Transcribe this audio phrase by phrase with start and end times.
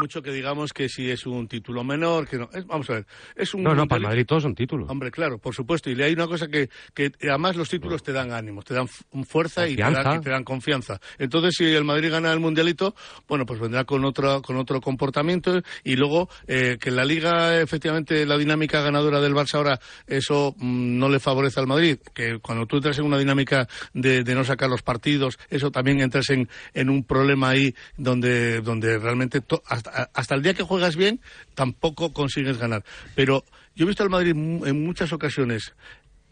[0.00, 2.48] Mucho que digamos que si es un título menor, que no.
[2.52, 3.06] Es- vamos a ver,
[3.36, 3.62] es un...
[3.62, 4.88] No, no, para Madrid todos son títulos.
[4.90, 5.90] Hombre, claro, por supuesto.
[5.90, 9.68] Y hay una cosa que, que además los títulos te dan ánimos, te dan fuerza
[9.68, 10.98] y te, dan, y te dan confianza.
[11.18, 12.94] Entonces, si el Madrid gana el Mundialito,
[13.28, 18.24] bueno, pues vendrá con otro, con otro comportamiento y luego eh, que la Liga, efectivamente,
[18.24, 21.98] la dinámica ganadora del Barça ahora, eso mm, no le favorece al Madrid.
[22.14, 26.00] Que cuando tú entras en una dinámica de, de no sacar los partidos, eso también
[26.00, 30.62] entras en, en un problema ahí donde, donde realmente to- hasta, hasta el día que
[30.62, 31.20] juegas bien
[31.54, 32.84] tampoco consigues ganar.
[33.14, 35.74] Pero yo he visto al Madrid en muchas ocasiones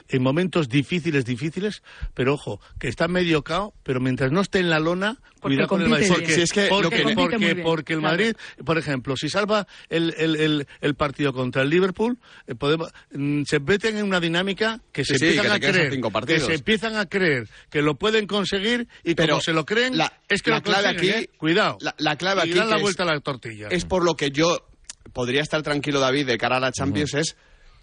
[0.08, 1.82] en momentos difíciles, difíciles,
[2.14, 5.68] pero ojo, que está medio cao, pero mientras no esté en la lona, Porque cuidado
[5.68, 6.08] con el Madrid.
[6.08, 8.12] Porque, Si es que porque, lo que- porque- compite muy bien, porque el claro.
[8.16, 12.90] Madrid, por ejemplo, si salva el, el, el, el partido contra el Liverpool, eh, podemos,
[13.12, 16.40] mm, se meten en una dinámica que se Sí, empiezan que a creer, cinco que
[16.40, 20.12] se empiezan a creer que lo pueden conseguir y Pero como se lo creen, la-
[20.28, 21.30] es que la lo clave aquí- ¿eh?
[21.36, 21.76] Cuidado.
[21.80, 23.68] La, la clave y aquí dan la vuelta es, a la tortilla.
[23.70, 24.66] es por lo que yo
[25.12, 27.36] podría estar tranquilo, David, de cara a la Champions, es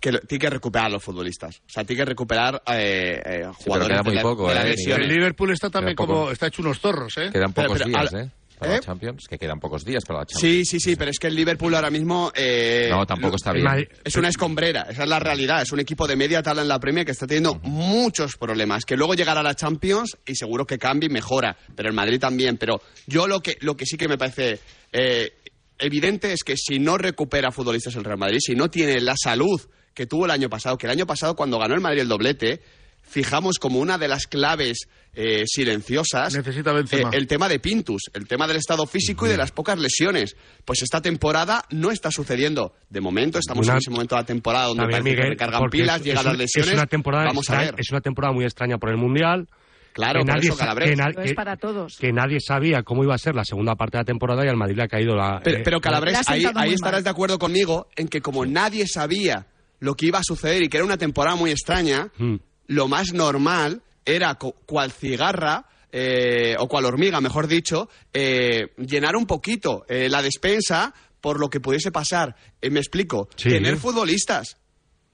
[0.05, 1.57] que lo- tiene que recuperar a los futbolistas.
[1.57, 4.65] O sea, tiene que recuperar eh, eh, jugadores queda muy de, la- poco, de las
[4.65, 4.93] ¿eh?
[4.93, 6.19] el Liverpool está también Queda poco.
[6.19, 7.29] como, está hecho unos zorros, ¿eh?
[7.33, 8.31] Quedan Pero- pocos pero días, al- ¿eh?
[8.59, 8.75] Para ¿Eh?
[8.75, 10.39] la Champions, que quedan pocos días para la Champions.
[10.41, 12.31] Sí, sí, sí, pero es que el Liverpool ahora mismo...
[12.35, 13.65] eh, No, tampoco está bien.
[13.65, 15.61] Madrid- Es una escombrera, esa es la realidad.
[15.61, 18.85] Es un equipo de media tabla en la Premier que está teniendo muchos problemas.
[18.85, 21.57] Que luego llegará a la Champions y seguro que cambia y mejora.
[21.75, 22.55] Pero el Madrid también.
[22.57, 24.59] Pero yo lo que, lo que sí que me parece
[24.93, 25.33] eh,
[25.77, 29.59] evidente es que si no recupera futbolistas el Real Madrid, si no tiene la salud
[29.95, 32.61] que tuvo el año pasado, que el año pasado cuando ganó el Madrid el doblete,
[33.01, 38.27] fijamos como una de las claves eh, silenciosas Necesita eh, el tema de Pintus, el
[38.27, 40.35] tema del estado físico y de las pocas lesiones.
[40.65, 42.73] Pues esta temporada no está sucediendo.
[42.89, 45.69] De momento estamos Una- en ese momento de la temporada donde También, que Miguel, recargan
[45.69, 46.67] pilas, es- llegan es las lesiones.
[46.69, 47.75] Es una temporada Vamos a ver.
[47.77, 49.47] Es una temporada muy extraña por el Mundial.
[49.93, 50.51] Claro, que nadie,
[50.89, 51.95] que na- es para todos.
[51.97, 54.57] que nadie sabía cómo iba a ser la segunda parte de la temporada y al
[54.57, 55.39] Madrid le ha caído la...
[55.41, 57.03] Pero, eh, pero Calabres, ahí, estarás mal.
[57.05, 59.47] de acuerdo conmigo en que como nadie sabía
[59.79, 62.35] lo que iba a suceder y que era una temporada muy extraña, Mm.
[62.67, 65.65] lo más normal era cual cigarra
[65.97, 71.49] eh, o cual hormiga, mejor dicho, eh, llenar un poquito eh, la despensa por lo
[71.49, 72.35] que pudiese pasar.
[72.61, 73.29] Me explico.
[73.37, 73.49] Sí.
[73.49, 74.57] Tener futbolistas.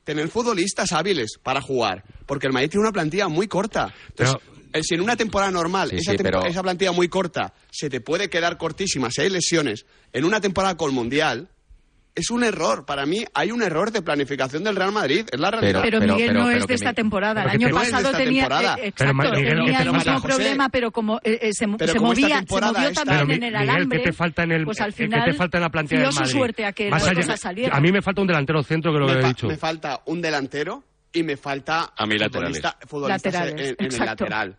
[0.04, 2.04] Tener futbolistas hábiles para jugar.
[2.26, 3.94] Porque el Madrid tiene una plantilla muy corta.
[4.10, 4.36] Entonces,
[4.82, 7.88] si en una temporada normal Sí, esa, sí, tempo- pero- esa plantilla muy corta se
[7.90, 11.50] te puede quedar cortísima si hay lesiones, en una temporada con Mundial,
[12.16, 12.86] es un error.
[12.86, 15.26] Para mí hay un error de planificación del Real Madrid.
[15.32, 15.82] Es la realidad.
[15.84, 17.44] Pero, pero- Miguel pero- no pero es de esta temporada.
[17.44, 18.76] El año no pasado tenía, temporada.
[18.80, 21.92] eh, exacto, Miguel, tenía ¿qué te el mismo problema, pero como eh, eh, se, Pero
[21.94, 24.52] se como movía, se movió esta- también en el Miguel, alambre, ¿qué te falta en
[24.52, 26.34] el, pues al eh, ¿qué final te falta en la plantilla dio del su Madrid?
[26.34, 27.78] suerte a que Más las allá- cosas salieran.
[27.78, 29.48] A mí me falta un delantero centro que lo he dicho.
[29.48, 30.84] me falta un delantero
[31.14, 34.06] y me falta A mí futbolista, futbolistas Laterales, en, en el exacto.
[34.26, 34.58] lateral.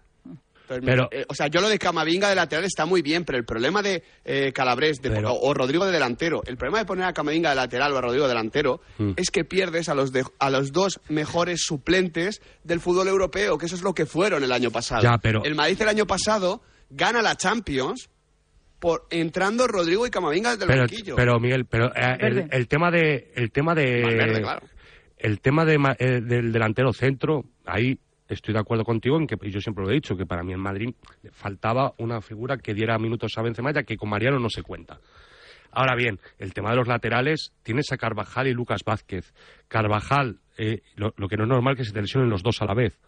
[0.81, 3.45] Pero- eh, o sea, yo lo de Camavinga de lateral está muy bien, pero el
[3.45, 7.13] problema de eh, de- Pero- o, o Rodrigo de delantero, el problema de poner a
[7.13, 9.13] Camavinga de lateral o a Rodrigo de delantero Mm.
[9.17, 13.67] es que pierdes a los, de- a los dos mejores suplentes del fútbol europeo, que
[13.67, 15.03] eso es lo que fueron el año pasado.
[15.03, 18.09] Ya, pero- El Madrid el año pasado gana la Champions
[18.79, 21.17] por entrando Rodrigo y Camavinga desde el pero, banquillo.
[21.17, 24.67] pero Miguel, pero eh, el, tema de el tema de Valverde, claro.
[25.19, 27.99] el tema de, ma- eh, del delantero centro, ahí
[28.33, 30.61] estoy de acuerdo contigo en que yo siempre lo he dicho que para mí en
[30.61, 30.95] Madrid
[31.31, 35.01] faltaba una figura que diera minutos a Benzema ya que con Mariano no se cuenta.
[35.71, 39.33] Ahora bien, el tema de los laterales, tienes a Carvajal y Lucas Vázquez.
[39.69, 42.67] Carvajal, eh, lo, lo que no es normal que se te lesionen los dos a
[42.67, 42.99] la vez.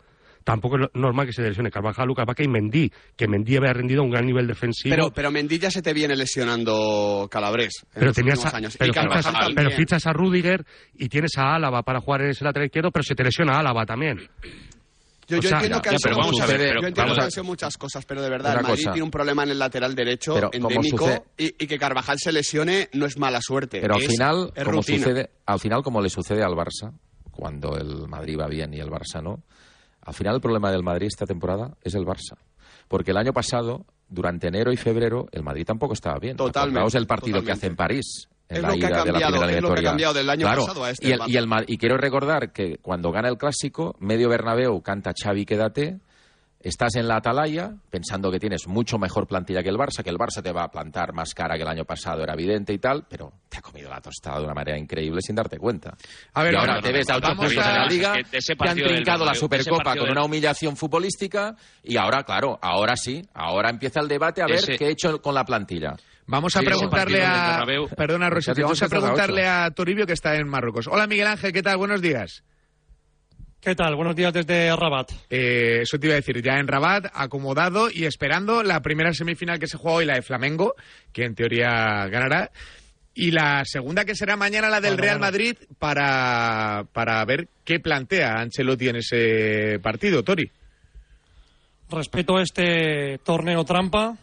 [0.44, 4.02] Tampoco es normal que se lesione Carvajal, Lucas Vázquez y Mendy, que Mendy había rendido
[4.02, 4.94] un gran nivel defensivo.
[4.94, 8.76] Pero, pero Mendy ya se te viene lesionando Calabres en pero los tenías a, años.
[8.76, 12.30] pero, y Carvajal fichas, pero fichas a Rudiger y tienes a Álava para jugar en
[12.30, 14.28] ese lateral izquierdo, pero se te lesiona Álava también.
[15.26, 17.14] Yo, yo sea, entiendo que han sido vamos a muchas- ver, pero yo entiendo vamos
[17.16, 18.92] que a- han sido muchas cosas, pero de verdad, el Madrid cosa.
[18.92, 22.88] tiene un problema en el lateral derecho Pero endémico y, y que Carvajal se lesione
[22.92, 23.80] no es mala suerte.
[23.80, 26.92] Pero al es- final, es como sucede, al final, como le sucede al Barça,
[27.30, 29.42] cuando el Madrid va bien y el Barça no,
[30.02, 32.36] al final el problema del Madrid esta temporada es el Barça.
[32.88, 36.36] Porque el año pasado, durante enero y febrero, el Madrid tampoco estaba bien.
[36.36, 37.46] Totalmente, Acordaos el partido totalmente.
[37.46, 38.28] que hace en París.
[38.48, 39.88] En Es la lo que ha ida de la es lo que ha eliminatoria.
[39.90, 42.76] cambiado del año Claro, pasado a este, Y, el- y el y quiero recordar que
[42.82, 45.98] cuando gana el clásico, medio Bernabéu canta Xavi quédate,
[46.60, 50.16] estás en la atalaya pensando que tienes mucho mejor plantilla que el Barça, que el
[50.16, 53.04] Barça te va a plantar más cara que el año pasado, era evidente y tal,
[53.08, 55.94] pero te ha comido la tostada de una manera increíble sin darte cuenta.
[56.34, 57.76] A ver, y ahora no, no, te no, ves a ocho vamos puntos a- en
[57.76, 61.54] la es liga, que ese te han trincado la Supercopa con del- una humillación futbolística
[61.82, 65.20] y ahora, claro, ahora sí, ahora empieza el debate a ver Ese- qué he hecho
[65.20, 65.96] con la plantilla.
[66.26, 67.64] Vamos a Sí, preguntarle a.
[67.96, 68.54] Perdona, Pues Rosito.
[68.56, 70.86] ya Vamos a preguntarle a Toribio que está en Marruecos.
[70.88, 71.76] Hola, Miguel Ángel, ¿qué tal?
[71.76, 72.42] Buenos días.
[73.60, 73.96] ¿Qué tal?
[73.96, 75.10] Buenos días desde Rabat.
[75.30, 79.58] Eh, eso te iba a decir, ya en Rabat, acomodado y esperando la primera semifinal
[79.58, 80.74] que se juega hoy, la de Flamengo,
[81.12, 82.50] que en teoría ganará.
[83.14, 85.30] Y la segunda que será mañana, la del Bueno, Real bueno.
[85.32, 90.50] Madrid, para, para ver qué plantea Ancelotti en ese partido, Tori.
[91.90, 94.16] Respeto este torneo trampa.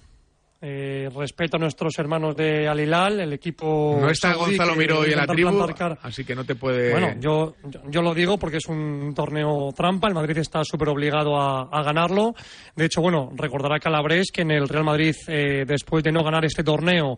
[0.61, 3.97] Eh, respeto a nuestros hermanos de Al Hilal, el equipo.
[3.99, 6.91] No está Gonzalo Miró hoy en la tribu, plantar así que no te puede...
[6.91, 10.07] Bueno, yo, yo, yo lo digo porque es un torneo trampa.
[10.07, 12.35] El Madrid está súper obligado a, a ganarlo.
[12.75, 16.45] De hecho, bueno, recordará Calabres que en el Real Madrid, eh, después de no ganar
[16.45, 17.17] este torneo,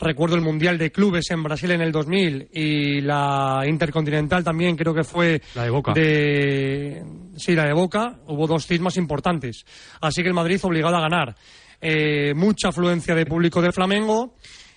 [0.00, 4.94] recuerdo el Mundial de Clubes en Brasil en el 2000 y la Intercontinental también creo
[4.94, 5.92] que fue La de Boca.
[5.92, 7.04] de
[7.36, 9.64] sí la de Boca hubo dos cismas importantes
[10.00, 11.34] así que el Madrid obligado a ganar
[11.80, 14.34] Eh, mucha afluencia de público de Flamengo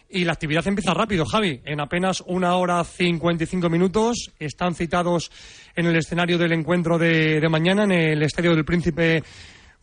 [0.10, 1.62] y la actividad empieza rápido, Javi.
[1.66, 5.32] En apenas una hora 55 minutos están citados
[5.76, 9.24] en el escenario del encuentro de, mañana en el Estadio del Príncipe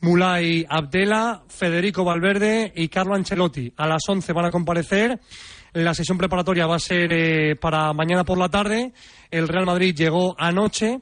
[0.00, 3.72] Mulay Abdela, Federico Valverde y Carlo Ancelotti.
[3.76, 5.18] A las 11 van a comparecer.
[5.72, 8.92] La sesión preparatoria va a ser eh, para mañana por la tarde.
[9.30, 11.00] El Real Madrid llegó anoche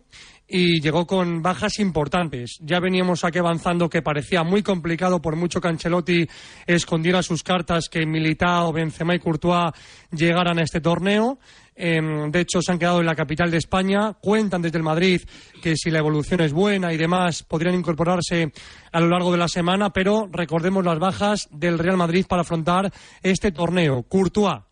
[0.48, 2.58] y llegó con bajas importantes.
[2.60, 6.26] Ya veníamos aquí avanzando que parecía muy complicado por mucho que Ancelotti
[6.66, 9.72] escondiera sus cartas que Militao, Benzema y Courtois
[10.10, 11.38] llegaran a este torneo.
[11.80, 14.14] Em, de hecho, se han quedado en la capital de España.
[14.14, 15.20] Cuentan desde el Madrid
[15.62, 18.52] que si la evolución es buena y demás, podrían incorporarse
[18.90, 22.90] a lo largo de la semana, pero recordemos las bajas del Real Madrid para afrontar
[23.22, 24.02] este torneo.
[24.04, 24.62] Courtois,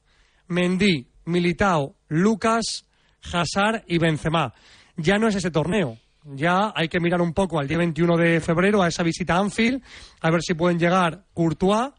[0.49, 2.87] Mendy, Militao, Lucas,
[3.33, 4.55] Hazard y Benzema.
[4.97, 5.99] Ya no es ese torneo.
[6.35, 9.39] Ya hay que mirar un poco al día 21 de febrero a esa visita a
[9.39, 9.81] Anfield,
[10.21, 11.91] a ver si pueden llegar Courtois,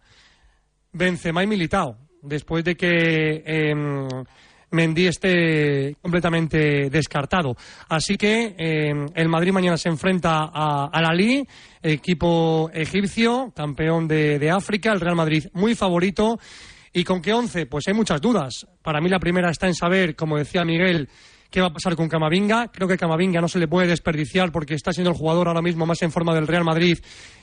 [0.92, 4.06] Benzema y Militao, después de que em,
[4.72, 7.56] Mendy esté completamente descartado.
[7.88, 11.48] Así que em, el Madrid mañana se enfrenta a, al Ali,
[11.82, 16.38] equipo egipcio, campeón de, de África, el Real Madrid muy favorito.
[16.92, 17.66] ¿Y con qué once?
[17.66, 18.68] Pues hay muchas dudas.
[18.82, 21.08] Para mí la primera está en saber, como decía Miguel,
[21.50, 22.70] qué va a pasar con Camavinga.
[22.72, 25.86] Creo que Camavinga no se le puede desperdiciar porque está siendo el jugador ahora mismo
[25.86, 26.98] más en forma del Real Madrid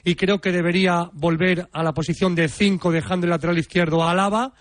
[0.05, 4.11] y creo que debería volver a la posición de cinco dejando el lateral izquierdo a
[4.11, 4.53] Alaba.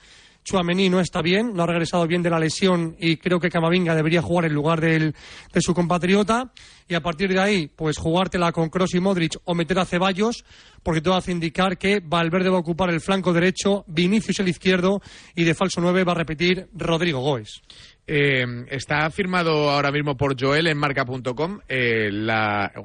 [0.43, 3.95] Chuamení no está bien, no ha regresado bien de la lesión y creo que Camavinga
[3.95, 5.13] debería jugar en lugar de
[5.61, 6.51] su compatriota.
[6.87, 10.43] Y a partir de ahí, pues jugártela con Kroos y Modric o meter a Ceballos,
[10.83, 15.01] porque todo hace indicar que Valverde va a ocupar el flanco derecho, Vinicius el izquierdo
[15.33, 17.61] y de falso 9 va a repetir Rodrigo Goes.
[18.05, 22.09] Eh, está firmado ahora mismo por Joel en marca.com eh,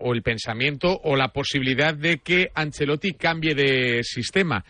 [0.01, 4.65] o el pensamiento o la posibilidad de que Ancelotti cambie de sistema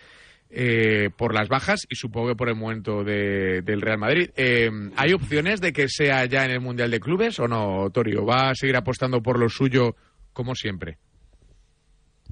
[0.50, 4.30] eh, por las bajas y supongo que por el momento de- del Real Madrid.
[4.36, 8.24] Eh, ¿Hay opciones de que sea ya en el Mundial de Clubes o no, Torio?
[8.24, 9.94] ¿Va a seguir apostando por lo suyo
[10.32, 10.96] como siempre?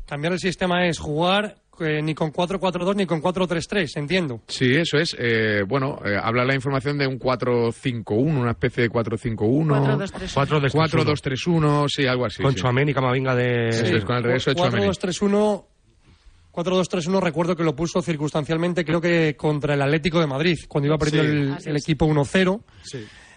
[0.06, 4.40] Cambiar el sistema es jugar eh, ni con 4-4-2 ni con 4-3-3, entiendo.
[4.48, 5.16] Sí, eso es.
[5.18, 10.08] Eh, bueno, eh, habla la información de un 4-5-1, una especie de 4-5-1.
[10.34, 10.72] 4-2-3-1.
[10.72, 12.42] 4-2-3-1, sí, algo así.
[12.42, 12.60] Con sí.
[12.60, 13.68] Chouameni y Camavinga de...
[13.68, 14.86] Eso es, con el regreso de Tchouaméni.
[14.86, 15.64] 4-2-3-1
[16.52, 20.96] 4-2-3-1 recuerdo que lo puso circunstancialmente creo que contra el Atlético de Madrid cuando iba
[20.96, 21.64] perdiendo Sí.
[21.68, 22.62] el, el equipo 1-0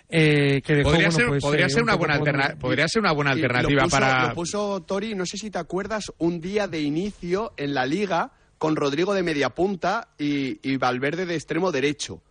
[0.09, 3.11] eh, que dejó, Podría bueno, ser, pues, podría eh, ser un buena podría ser una
[3.11, 6.67] buena alternativa lo puso, para Lo puso Tori, no sé si te acuerdas, un día
[6.67, 11.71] de inicio en la Liga con Rodrigo de media punta y, y Valverde de extremo
[11.71, 12.21] derecho.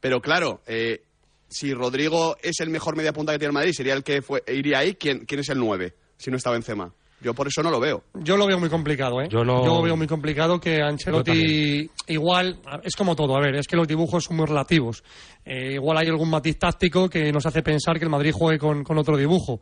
[0.00, 1.02] Pero claro, eh,
[1.48, 4.42] si Rodrigo es el mejor media punta que tiene el Madrid, sería el que fue,
[4.46, 5.94] iría ahí, ¿quién, quién es el 9?
[6.16, 6.92] Si no está Benzema.
[7.20, 8.04] Yo por eso no lo veo.
[8.14, 9.28] Yo lo veo muy complicado, ¿eh?
[9.30, 13.36] Yo no- veo muy complicado que Yo Ancelotti igual es como todo.
[13.36, 15.02] A ver, es que los dibujos son muy relativos.
[15.44, 18.84] Eh, igual hay algún matiz táctico que nos hace pensar que el Madrid juegue con,
[18.84, 19.60] con otro dibujo.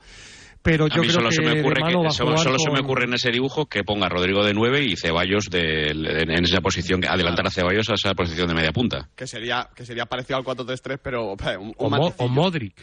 [0.61, 2.71] pero A yo mí creo solo que se me ocurre que a solo, solo se
[2.71, 6.31] me ocurre en ese dibujo que ponga a Rodrigo de 9 y Ceballos de, en,
[6.31, 9.09] en esa posición, adelantar a Ceballos a esa posición de media punta.
[9.15, 12.75] Que sería, que sería parecido al 4-3-3, pero un, un O, Mo- o Modric.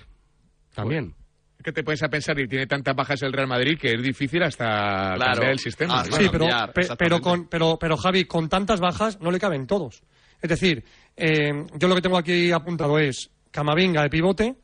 [0.74, 1.16] También.
[1.62, 4.42] Que te pones a pensar y tiene tantas bajas el Real Madrid que es difícil
[4.44, 5.20] hasta Claro.
[5.34, 6.00] cambiar el sistema.
[6.02, 6.04] Ah.
[6.06, 6.98] Sí, pero, cambiar, pe- exactamente.
[6.98, 10.02] pero, con, pero, pero Javi, con tantas bajas no le caben todos.
[10.42, 10.86] Es decir,
[11.18, 14.56] eh, yo lo que tengo aquí apuntado es Camavinga de pivote,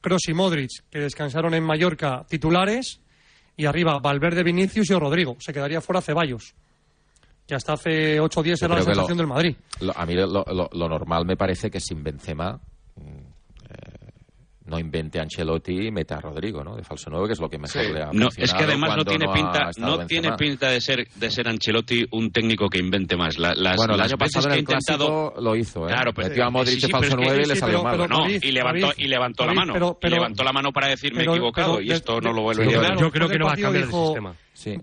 [0.00, 3.00] Kroos y Modric, que descansaron en Mallorca titulares,
[3.56, 5.36] y arriba Valverde, Vinicius y Rodrigo.
[5.38, 6.52] Se quedaría fuera Ceballos,
[7.46, 9.56] que hasta hace ocho días Yo era la sensación lo- del Madrid.
[9.80, 12.58] Lo- a mí lo, lo- lo normal me parece que sin Benzema
[14.66, 16.74] no invente Ancelotti y meta a Rodrigo, ¿no?
[16.74, 19.04] De falso nuevo, que es lo que mejor le ha No, es que además no
[19.04, 23.38] tiene pinta, no tiene pinta de ser de ser Ancelotti un técnico que invente más.
[23.38, 25.84] La- las, Bueno, el las año veces pasado en que ha el intentado lo hizo,
[25.84, 25.88] ¿eh?
[25.88, 27.54] Claro, pero- Metió a Modric sí, sí, de falso pero es que- 9 y le
[27.54, 28.08] sí, salió pero- mal.
[28.08, 30.88] pero- no, y levantó y levantó la mano, pero- pero- y levantó la mano para
[30.88, 32.96] decir me he equivocado pero y de- esto no lo vuelve sí, a.
[32.96, 34.34] Yo creo que no va a cambiar el sistema.
[34.54, 34.76] Sí,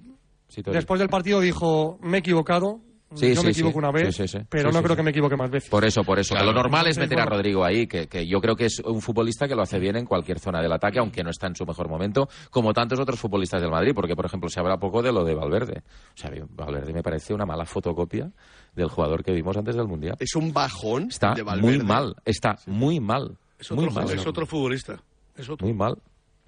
[0.47, 0.61] sí.
[0.63, 2.81] Después del partido dijo, me he equivocado,
[3.15, 3.59] Sí, yo sí, me sí.
[3.59, 4.45] equivoco una vez, Sí, sí, sí.
[4.49, 4.97] pero Sí, no sí, creo sí.
[4.97, 5.69] que me equivoque más veces.
[5.69, 6.33] Por eso, por eso.
[6.33, 6.51] que Claro.
[6.53, 7.25] lo normal es meter a.
[7.25, 10.05] Rodrigo ahí, que, que yo creo que es un futbolista que lo hace bien en
[10.05, 13.61] cualquier zona del ataque, aunque no está en su mejor momento, como tantos otros futbolistas
[13.61, 15.83] del Madrid, porque, por ejemplo, se habla poco de lo de Valverde.
[16.13, 18.31] O sea, Valverde me parece una mala fotocopia
[18.75, 20.15] del jugador que vimos antes del Mundial.
[20.19, 21.77] Es un bajón Está de Valverde.
[21.77, 23.37] muy mal, está muy mal.
[23.59, 24.11] Es muy otro, mal.
[24.11, 24.99] es otro futbolista.
[25.35, 25.67] Es otro.
[25.67, 25.97] Muy mal.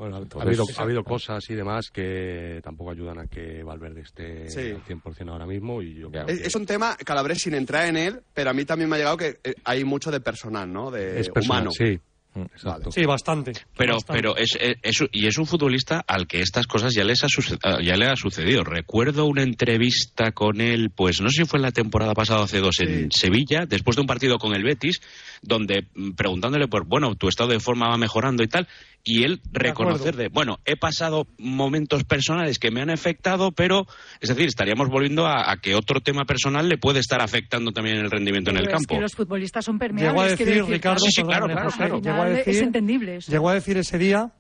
[0.10, 4.50] Bueno, ha- habido, ha habido cosas y demás que tampoco ayudan a que Valverde esté
[4.50, 4.72] Sí.
[4.72, 7.88] al 100% ahora mismo y yo creo Es, que es un tema, Calabres, sin entrar
[7.88, 10.72] en él, pero a mí también me ha llegado que eh, hay mucho de personal,
[10.72, 10.91] ¿no?
[10.91, 11.72] De es personal, humano.
[11.72, 12.00] sí.
[12.36, 12.41] Mm.
[12.51, 12.91] Exacto.
[12.91, 13.51] Sí, bastante.
[13.77, 14.19] Pero, bastante.
[14.19, 17.27] pero es, es- es- y es un futbolista al que estas cosas ya les ha
[17.63, 18.63] ah, ya le ha sucedido.
[18.63, 22.43] Recuerdo una entrevista con él, pues no sé si fue en la temporada pasada o
[22.45, 25.00] hace dos en Sevilla, después de un partido con el Betis,
[25.43, 28.67] donde mm, preguntándole por, bueno, tu estado de forma va mejorando y tal,
[29.05, 33.86] y él reconocer de, bueno, he pasado momentos personales que me han afectado, pero,
[34.22, 37.98] es decir, estaríamos volviendo a, a que otro tema personal le puede estar afectando también
[37.98, 38.95] el rendimiento en el es campo.
[38.95, 40.36] que los futbolistas son Llegó a permeables.
[40.36, 41.95] quiero decir, decir, Ricardo, Sí, sí, claro, claro, José, claro.
[41.95, 43.31] Al llegó a final decir, es entendible eso.
[43.31, 44.31] llegó a decir ese día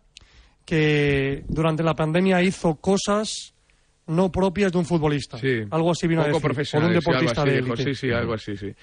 [0.65, 3.52] que durante la pandemia hizo cosas
[4.07, 5.37] no propias de un futbolista.
[5.37, 5.61] Sí.
[5.71, 6.41] Algo así vino a decir.
[6.41, 7.95] Por un sí, algo deportista así de dijo, élite.
[7.95, 8.73] Sí, sí, algo así, sí.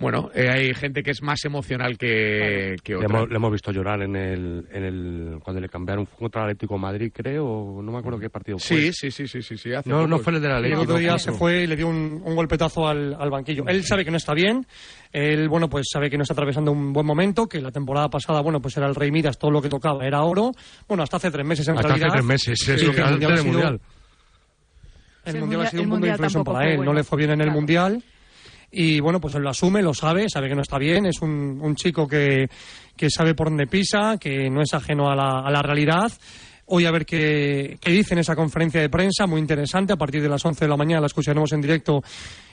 [0.00, 3.08] Bueno, eh, hay gente que es más emocional que, que Le otra.
[3.18, 6.74] hemos, le hemos visto llorar en el, en el cuando le cambiaron contra el Atlético
[6.74, 8.90] de Madrid, creo, o no me acuerdo qué partido fue.
[8.90, 10.82] Sí, sí, sí, sí, sí, sí, hace No, no fue el del El Atlético.
[10.82, 13.64] otro día se fue y le dio un, un golpetazo al, al banquillo.
[13.68, 14.66] Él sabe que no está bien,
[15.12, 18.40] él, bueno, pues sabe que no está atravesando un buen momento, que la temporada pasada,
[18.40, 20.50] bueno, pues era el Rey Midas, todo lo que tocaba era oro.
[20.88, 22.12] Bueno, hasta hace tres meses en Hasta hace realidad.
[22.16, 23.80] tres meses, Sí, eso, que el antes Mundial ha del sido- Mundial.
[25.28, 26.92] El Mundial ha sido un punto de inflexión para él, bueno.
[26.92, 27.50] no le fue bien en el.
[27.50, 28.02] Mundial.
[28.70, 31.58] Y bueno, pues él lo asume, lo sabe, sabe que no está bien, es un,
[31.62, 32.48] un chico que,
[32.96, 36.12] que sabe por dónde pisa, que no es ajeno a la, a la realidad.
[36.66, 40.20] Hoy a ver qué, qué dice en esa conferencia de prensa, muy interesante, a partir
[40.20, 42.02] de las 11 de la mañana la escucharemos en directo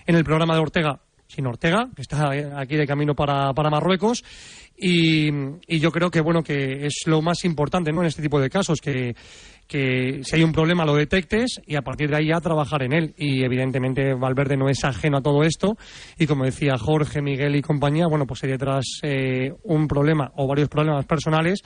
[0.08, 4.24] en el programa de Ortega, sin Ortega, que está aquí de camino para, para Marruecos.
[4.78, 5.30] Y,
[5.68, 8.02] y yo creo que bueno que es lo más importante ¿no?
[8.02, 9.16] en este tipo de casos, que,
[9.68, 12.94] que si hay un problema lo detectes y a partir de ahí ya trabajar en
[12.94, 13.14] él.
[13.18, 15.78] Y evidentemente Valverde no es ajeno a todo esto.
[16.18, 20.48] Y como decía Jorge, Miguel y compañía, bueno, pues hay detrás eh, un problema o
[20.48, 21.62] varios problemas personales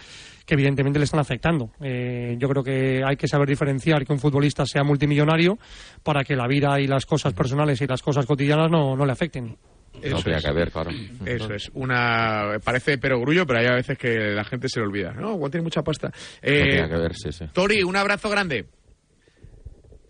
[0.45, 1.71] que evidentemente le están afectando.
[1.81, 5.57] Eh, yo creo que hay que saber diferenciar que un futbolista sea multimillonario
[6.03, 9.11] para que la vida y las cosas personales y las cosas cotidianas no, no le
[9.11, 9.57] afecten.
[10.01, 10.43] Eso no tenía es.
[10.43, 10.91] que haber, claro.
[11.25, 11.69] Eso es.
[11.73, 12.57] Una.
[12.63, 15.11] Parece perogrullo, pero hay a veces que la gente se le olvida.
[15.13, 16.07] No, Juan tiene mucha pasta.
[16.09, 17.45] No Eh, tenía que ver, sí, sí.
[17.53, 18.65] Tori, un abrazo grande.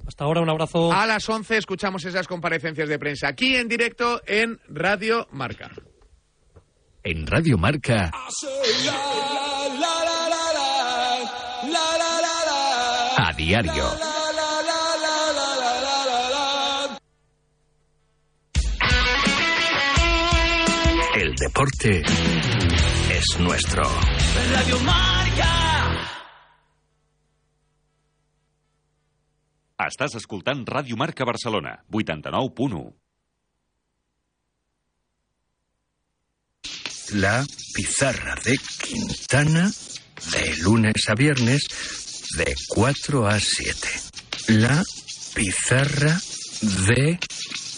[0.07, 0.91] Hasta ahora un abrazo.
[0.91, 5.69] A las 11 escuchamos esas comparecencias de prensa aquí en directo en Radio Marca.
[7.03, 8.11] En Radio Marca.
[13.17, 14.18] A diario.
[21.39, 22.03] Deporte
[23.09, 23.83] es nuestro.
[24.51, 25.51] Radio Marca.
[29.85, 32.81] Estàs escoltant Ràdio Marca Barcelona, 89.1.
[37.23, 37.37] La
[37.73, 39.69] pizarra de Quintana
[40.33, 41.69] de lunes a viernes
[42.37, 44.59] de 4 a 7.
[44.59, 44.83] La
[45.33, 46.19] pizarra
[46.89, 47.17] de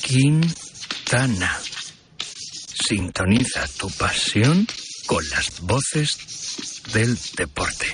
[0.01, 1.70] Quintana.
[2.91, 4.67] Sintoniza tu pasión
[5.07, 7.85] con las voces del deporte.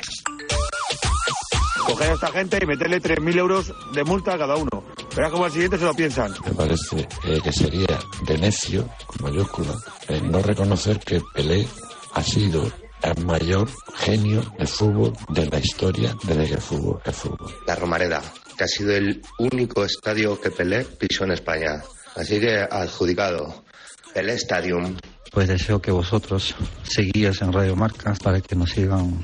[1.86, 4.84] Coger a esta gente y meterle 3.000 euros de multa a cada uno.
[5.16, 6.34] Verás como al siguiente se lo piensan.
[6.44, 9.76] Me parece eh, que sería de necio, con mayúscula,
[10.08, 11.68] el no reconocer que Pelé
[12.14, 12.72] ha sido
[13.04, 17.56] el mayor genio de fútbol de la historia desde que el fútbol es fútbol.
[17.68, 18.24] La Romareda,
[18.58, 21.84] que ha sido el único estadio que Pelé pisó en España.
[22.16, 23.67] Así que adjudicado.
[24.14, 24.96] Pelé Stadium.
[25.32, 29.24] Pues deseo que vosotros seguías en Radio Marca para que nos sigan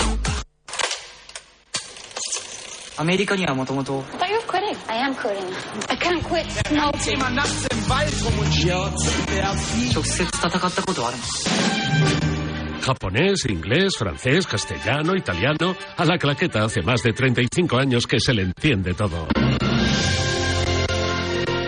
[3.00, 4.76] アメリカにはもともと Are you quitting?
[4.88, 5.44] I am quitting.
[5.88, 6.46] I can't quit.
[6.72, 6.90] No.
[9.92, 11.22] 直接戦ったことはあるの
[12.80, 15.74] Japonés, inglés, francés, castellano, italiano.
[15.96, 19.26] A la claqueta hace más de 35 años que se le entiende todo.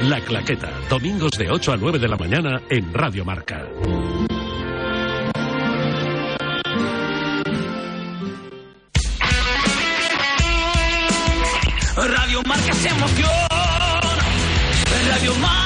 [0.03, 3.67] La claqueta, domingos de 8 a 9 de la mañana en Radio Marca.
[12.08, 13.30] Radio Marca se emoción.
[15.10, 15.63] Radio Marca.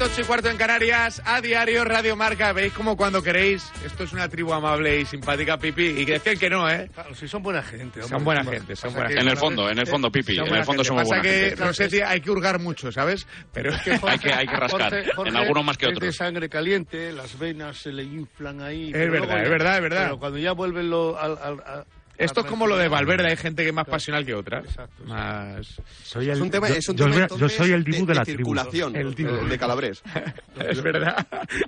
[0.00, 2.52] Cuarto, ocho y cuarto en Canarias, a diario Radio Marca.
[2.52, 3.70] ¿Veis como cuando queréis?
[3.84, 5.88] Esto es una tribu amable y simpática, Pipi.
[5.88, 6.90] Y que decían que no, ¿eh?
[6.94, 8.02] Claro, si son buena gente.
[8.02, 9.30] Son buena gente, son buena En gente.
[9.32, 10.38] el fondo, en el fondo, Pipi.
[10.38, 10.84] En el fondo gente.
[10.84, 11.64] somos Pasa buena que, gente.
[11.64, 13.26] Rosetti, hay que hurgar mucho, ¿sabes?
[13.52, 14.90] Pero es que Hay que, hay que rascar.
[14.90, 16.16] Jorge- Jorge en algunos más que es de otros.
[16.16, 18.88] sangre caliente, las venas se le inflan ahí.
[18.88, 20.04] Es verdad, luego es verdad, es verdad.
[20.04, 21.84] Pero cuando ya vuelven lo, al, al- a-
[22.20, 24.62] Esto es como lo de Valverde, hay gente que es más pasional que otra.
[25.06, 25.80] Más...
[26.04, 27.84] Soy el- Es un tema, yo- es un yo tema soy- yo entonces, soy el
[27.84, 28.38] Dibu de la tribu.
[28.38, 29.30] circulación, El Dibu.
[29.32, 30.02] de, de Calabres.
[30.68, 31.26] Es verdad,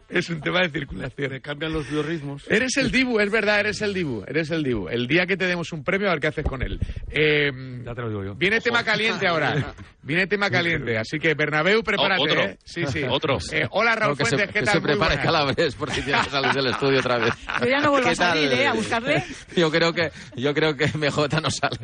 [0.09, 1.31] es un tema de circulación.
[1.33, 2.45] Me cambian los biorritmos.
[2.51, 4.89] Eres el Dibu, es verdad, eres el Dibu, eres el Dibu.
[4.89, 6.79] El día que te demos un premio, a ver qué haces con él.
[7.11, 7.51] Eh,
[7.85, 8.35] Ya te lo digo yo.
[8.35, 9.73] Viene tema caliente ahora.
[10.05, 10.99] Viene tema caliente.
[10.99, 12.21] Así que Bernabéu, prepárate.
[12.21, 12.43] Oh, otro.
[12.43, 12.59] ¿eh?
[12.65, 13.03] Sí, sí.
[13.09, 13.39] Otro.
[13.53, 14.75] Eh, hola, Raúl No, que se, Fuentes, ¿qué que tal?
[14.75, 15.23] se Muy prepare.
[15.23, 17.35] Calabres porque tiene que salir del estudio otra vez.
[17.61, 18.29] Yo ya no vuelvo a ¿Qué tal?
[18.35, 18.67] salir, ¿eh?
[18.67, 19.25] A buscarle.
[19.57, 21.77] Yo creo que yo creo que MJ no sale.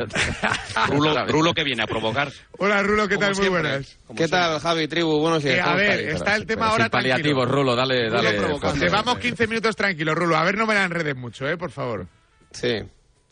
[0.88, 1.32] Rulo, Otra vez.
[1.32, 2.32] Rulo que viene a provocar.
[2.58, 3.28] Hola, Rulo, ¿qué tal?
[3.34, 3.62] Muy siempre.
[3.62, 3.98] buenas.
[4.16, 5.20] ¿Qué tal, Javi, tribu?
[5.20, 5.56] Buenos días.
[5.56, 6.14] Eh, a ¿cómo ver, estáis?
[6.16, 7.62] está el tema ahora sin paliativos, tranquilo.
[7.62, 8.40] Rulo, dale, dale.
[8.58, 8.74] fuerza.
[8.74, 10.36] Llevamos 15 minutos tranquilos, Rulo.
[10.36, 11.56] A ver, no me la enredes mucho, ¿eh?
[11.56, 12.06] Por favor.
[12.50, 12.80] Sí.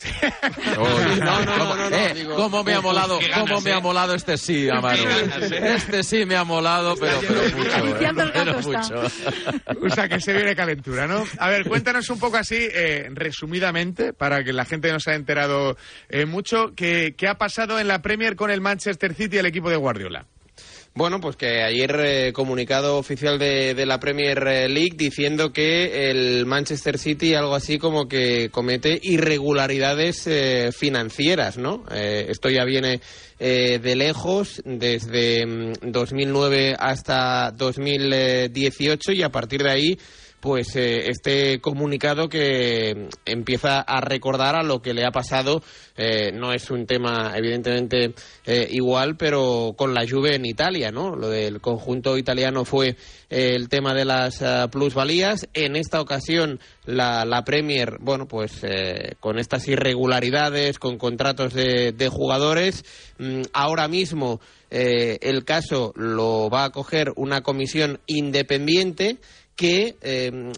[0.03, 3.63] Uy, No, no, no, ¿Cómo, no, no, eh, digo- cómo me ha molado, cómo ganas,
[3.63, 3.73] me eh.
[3.73, 5.03] ha molado este sí, Amaro.
[5.03, 5.75] ganas, eh.
[5.75, 7.77] Este sí me ha molado, pero, pero mucho.
[8.23, 9.01] El pero mucho.
[9.81, 11.23] O sea, que se viene calentura, ¿no?
[11.39, 15.17] A ver, cuéntanos un poco así, eh, resumidamente, para que la gente no se haya
[15.17, 15.77] enterado
[16.09, 19.45] eh, mucho, ¿qué, qué ha pasado en la Premier con el Manchester City y el
[19.47, 20.25] equipo de Guardiola.
[20.97, 26.47] Bueno, pues que ayer eh, comunicado oficial de, de la Premier League diciendo que el
[26.47, 31.83] Manchester City algo así como que comete irregularidades eh, financieras, ¿no?
[31.91, 32.99] Eh, esto ya viene
[33.37, 39.99] eh, de lejos, desde mm, 2009 hasta 2018 y a partir de ahí
[40.39, 45.61] pues eh, este comunicado que empieza a recordar a lo que le ha pasado.
[45.95, 48.13] Eh, no es un tema evidentemente
[48.45, 52.89] eh, igual pero con la Juve en Italia no lo del conjunto italiano fue
[53.29, 55.47] eh, el tema de las ah, plusvalías.
[55.55, 61.93] En esta ocasión la, la Premier bueno pues eh, con estas irregularidades con contratos de,
[61.93, 62.85] de jugadores
[63.17, 69.17] mm, ahora mismo eh, el caso lo va a coger una comisión independiente
[69.57, 70.53] que eh,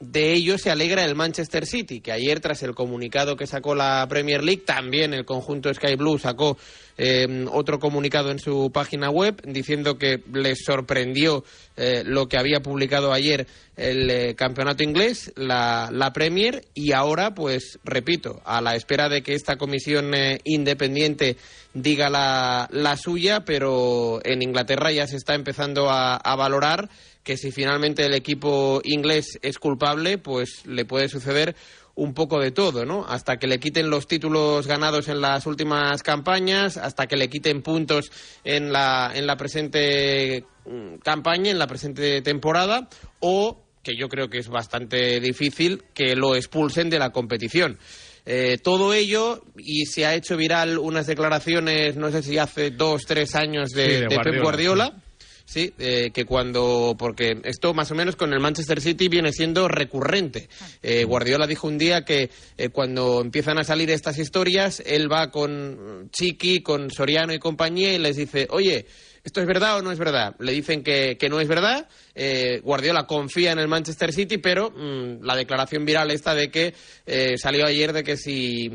[0.00, 4.06] de ello se alegra el Manchester City, que ayer tras el comunicado que sacó la
[4.08, 6.56] Premier League, también el conjunto Sky Blue sacó
[6.96, 11.44] eh, otro comunicado en su página web diciendo que les sorprendió
[11.76, 17.34] eh, lo que había publicado ayer el eh, campeonato inglés, la, la Premier, y ahora,
[17.34, 21.36] pues repito, a la espera de que esta comisión eh, independiente
[21.74, 26.88] diga la, la suya, pero en Inglaterra ya se está empezando a, a valorar
[27.22, 31.54] que si finalmente el equipo inglés es culpable, pues le puede suceder
[31.98, 33.04] un poco de todo, ¿no?
[33.06, 37.60] Hasta que le quiten los títulos ganados en las últimas campañas, hasta que le quiten
[37.60, 38.12] puntos
[38.44, 44.28] en la, en la presente mm, campaña, en la presente temporada, o, que yo creo
[44.28, 47.78] que es bastante difícil, que lo expulsen de la competición.
[48.26, 53.06] Eh, todo ello, y se ha hecho viral unas declaraciones, no sé si hace dos,
[53.06, 55.02] tres años de, Sí, de de Pep Guardiola.
[55.48, 59.66] Sí, eh, que cuando, porque esto más o menos con el Manchester City viene siendo
[59.66, 60.50] recurrente.
[60.82, 65.30] Eh, Guardiola dijo un día que eh, cuando empiezan a salir estas historias, él va
[65.30, 68.84] con Chiqui, con Soriano y compañía y les dice, oye,
[69.24, 70.34] ¿esto es verdad o no es verdad?
[70.38, 71.88] Le dicen que, que no es verdad.
[72.14, 76.74] Eh, Guardiola confía en el Manchester City, pero mm, la declaración viral esta de que
[77.06, 78.70] eh, salió ayer de que si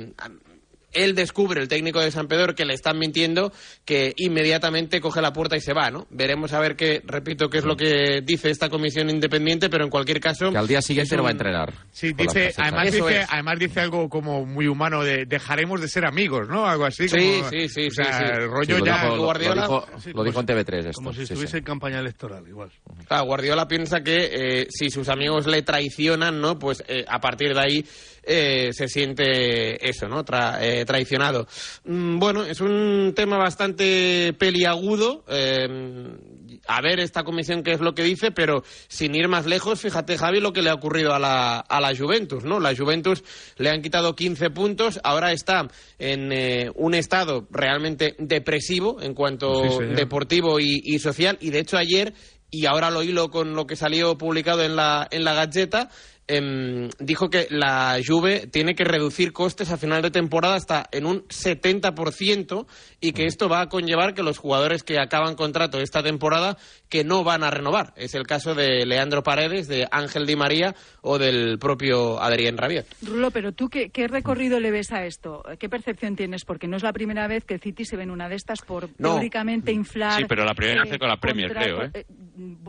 [0.93, 3.51] él descubre, el técnico de San Pedro, que le están mintiendo,
[3.86, 6.08] que inmediatamente coge la puerta y se va, ¿no?
[6.10, 9.89] Veremos a ver qué, repito, qué es lo que dice esta comisión independiente, pero en
[9.89, 10.51] cualquier caso...
[10.51, 11.73] Que al día siguiente es no va a un- entrenar.
[11.91, 13.27] Sí, dice, además dice, es.
[13.29, 16.65] además dice algo como muy humano de dejaremos de ser amigos, ¿no?
[16.65, 17.08] Algo así.
[17.08, 18.32] Sí, como- sí, sí, o sea, sí, sí.
[18.41, 19.03] el rollo Sí, lo ya...
[19.03, 20.91] dijo- lo- Guardiola- Lo dijo, Sí, lo dijo en si- TV3 esto.
[20.93, 21.34] Como si sí, sí.
[21.34, 22.69] estuviese en campaña electoral, igual.
[23.08, 24.29] Claro, Guardiola piensa que
[24.62, 26.58] eh, si sus amigos le traicionan, ¿no?
[26.60, 27.86] Pues eh, a partir de ahí
[28.24, 30.24] eh, se siente eso, ¿no?
[30.26, 31.48] Tra- eh, traicionado.
[31.86, 35.24] Mm, bueno, es un tema bastante peliagudo.
[35.30, 36.18] eh,
[36.66, 40.18] a ver esta comisión qué es lo que dice, pero sin ir más lejos, fíjate,
[40.18, 42.60] Javi, lo que le ha ocurrido a la, a la Juventus, ¿no?
[42.62, 43.22] La Juventus
[43.58, 45.68] le han quitado 15 puntos, ahora está
[46.00, 51.60] en eh, un estado realmente depresivo en cuanto Sí, deportivo y, y social, y de
[51.60, 52.14] hecho ayer
[52.50, 55.90] y ahora lo hilo con lo que salió publicado en la, en la Gaceta,
[56.28, 61.06] em, dijo que la Juve tiene que reducir costes a final de temporada hasta en
[61.06, 62.66] un 70%
[63.02, 66.58] y que esto va a conllevar que los jugadores que acaban contrato esta temporada
[66.90, 67.94] que no van a renovar.
[67.96, 72.86] Es el caso de Leandro Paredes, de Ángel Di María o del propio Adrián Rabiot.
[73.02, 75.44] Rulo, pero tú, qué, qué recorrido le ves a esto?
[75.60, 76.46] ¿Qué percepción tienes?
[76.46, 78.62] Porque no es la primera vez que el City se ve en una de estas
[78.62, 79.14] por No.
[79.14, 80.20] teóricamente inflar.
[80.20, 82.06] Sí, pero la primera eh, vez con la Premier, contrato- creo, ¿eh?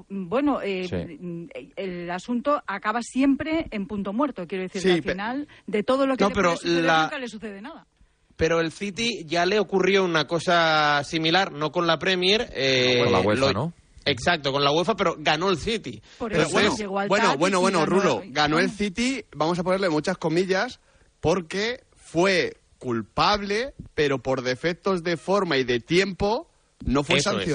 [0.08, 1.48] Bueno, eh, Sí.
[1.76, 4.46] el asunto acaba siempre en punto muerto.
[4.46, 6.84] Quiero decir, Sí, que al final, de todo lo que No, le pero puede suceder,
[6.84, 7.86] la- nunca le sucede nada.
[8.36, 12.48] Pero el City ya le ocurrió una cosa similar, no con la Premier.
[12.52, 13.72] eh, Con la UEFA, lo- ¿no?
[14.06, 16.02] Exacto, con la UEFA, pero ganó el City.
[16.18, 18.22] Por Pero eso bueno, llegó al Bueno, bueno, bueno, ganó- Rulo.
[18.26, 20.80] Ganó el City, vamos a ponerle muchas comillas,
[21.20, 26.48] porque fue culpable, pero por defectos de forma y de tiempo
[26.84, 27.46] no fue Eso es.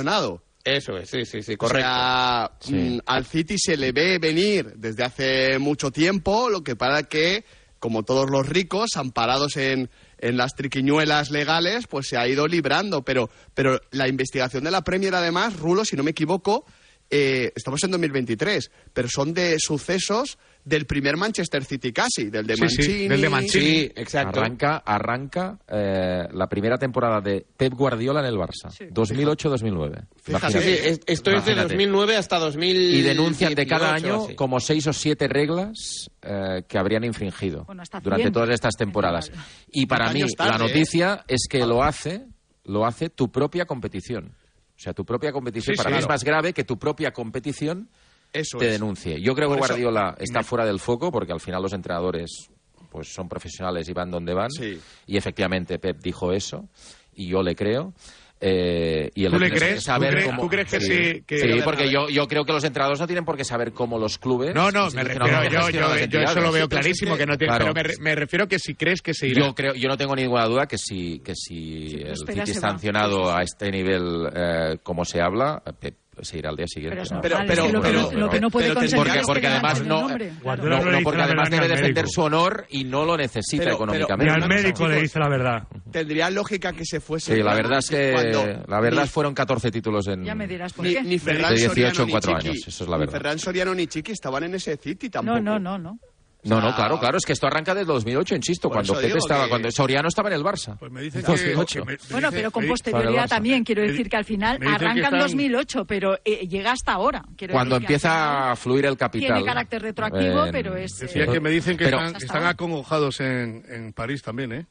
[0.64, 1.88] Eso es, sí, sí, sí, O correcto.
[1.88, 2.74] sea, Sí.
[2.74, 7.46] mm, al City se le ve venir desde hace mucho tiempo, lo que para que,
[7.80, 13.04] como todos los ricos, amparados en, en las triquiñuelas legales, pues se ha ido librando.
[13.04, 16.66] Pero, pero la investigación de la Premier, además, Rulo, si no me equivoco,
[17.10, 22.56] eh, estamos en 2023, pero son de sucesos del primer Manchester City casi, del de
[22.56, 23.08] Sí, sí, Mancini.
[23.08, 23.66] del de Mancini.
[23.66, 24.40] Sí, exacto.
[24.40, 28.70] Arranca, arranca eh, la primera temporada de Pep Guardiola en el Barça.
[28.92, 30.06] 2008-2009.
[30.22, 30.52] Fíjate.
[30.54, 31.74] Sí, sí, es- esto es de Imagínate.
[31.76, 32.78] 2009 hasta 2000.
[32.96, 37.84] Y denuncian de cada año como seis o siete reglas eh, que habrían infringido Bueno,
[38.04, 38.34] durante 100.
[38.34, 39.32] todas estas temporadas.
[39.72, 40.68] Y para mí, tarde, la ¿eh?
[40.68, 42.26] noticia es que lo hace,
[42.66, 44.36] lo hace tu propia competición.
[44.78, 45.94] O sea, tu propia competición Sí, para sí.
[45.96, 47.90] mí es más grave que tu propia competición
[48.32, 48.72] Eso te es.
[48.74, 49.20] denuncie.
[49.22, 52.50] Yo creo que Por eso- Guardiola está fuera del foco porque al final los entrenadores
[52.92, 54.50] pues son profesionales y van donde van.
[54.52, 54.80] Sí.
[55.08, 56.68] Y efectivamente Pep dijo eso
[57.14, 57.94] y yo le creo.
[58.42, 59.84] Eh, y el ¿Tú le es crees?
[59.84, 62.54] saber ¿Tú crees- cómo- tú crees que sí, que- Sí, porque yo, yo creo que
[62.54, 64.56] los entrenadores no tienen por qué saber cómo los clubes.
[64.56, 67.26] No, no, me refiero, institucionalmente yo, yo, yo eso lo veo Sí, clarísimo, que- que
[67.26, 67.74] no tiene, Claro.
[67.74, 69.46] pero me, me refiero que si crees que se irá.
[69.46, 72.60] Yo creo, yo no tengo ninguna duda que si que si el prospera, City se
[72.60, 72.70] es va.
[72.70, 77.02] sancionado a este nivel eh, como se habla, Pep se irá al día siguiente.
[77.04, 77.22] Pero ¿no?
[77.22, 79.48] Pero- pero- lo, que no- pero- lo que no puede pero conseguir porque, es porque
[79.48, 83.64] además no, no, no, porque además ni debe defender su honor y no lo necesita
[83.64, 84.44] Pero- pero- Ni económicamente.
[84.44, 85.68] al médico le dice la verdad.
[85.92, 87.36] Tendría lógica que se fuese.
[87.36, 90.48] Sí, la verdad es que cuando la verdad ni- fueron 14 títulos en Ya me
[90.48, 91.02] dirás por ni, qué.
[91.04, 93.14] ni Ferran De 18 Soriano en ni cuatro Chiqui- años, eso es la ni verdad.
[93.14, 95.40] Ferran Soriano ni Chiqui estaban en ese City tampoco.
[95.40, 96.00] No, no, no, no.
[96.44, 99.44] No, no, claro, claro, es que esto arranca desde 2008, insisto, Por cuando Pepe estaba,
[99.44, 100.78] que- cuando Soriano estaba en el Barça.
[100.80, 101.32] Pues me dicen En que...
[101.34, 101.80] 2008.
[101.80, 103.64] que me- me Bueno, dice- pero con posterioridad también.
[103.66, 107.26] Quiero decir que al final arranca en están- 2008, pero eh, llega hasta ahora.
[107.36, 109.28] Quiero Cuando decir empieza a fluir el capital.
[109.34, 110.98] Tiene carácter retroactivo, en- pero es...
[110.98, 114.66] Decía eh, que me dicen que Pero- están, están acongojados en, en París también, ¿eh?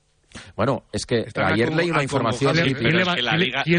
[0.56, 2.54] Bueno, es que Están ayer leí una información.
[2.54, 2.96] ¿Quién,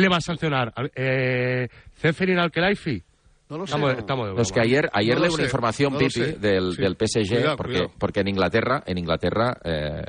[0.01, 0.73] le va, a sancionar?
[0.95, 3.03] Eh, ¿Ceferin al-Khelaifi?
[3.49, 3.71] No lo sé.
[3.71, 3.99] Estamos, no.
[3.99, 4.61] estamos de No, es broma.
[4.61, 6.81] que ayer, ayer No leí una sé, información, no Pipi, del, Sí.
[6.81, 7.91] del PSG, Cuidado, porque, cuidado.
[7.97, 10.01] porque en Inglaterra, en Inglaterra eh,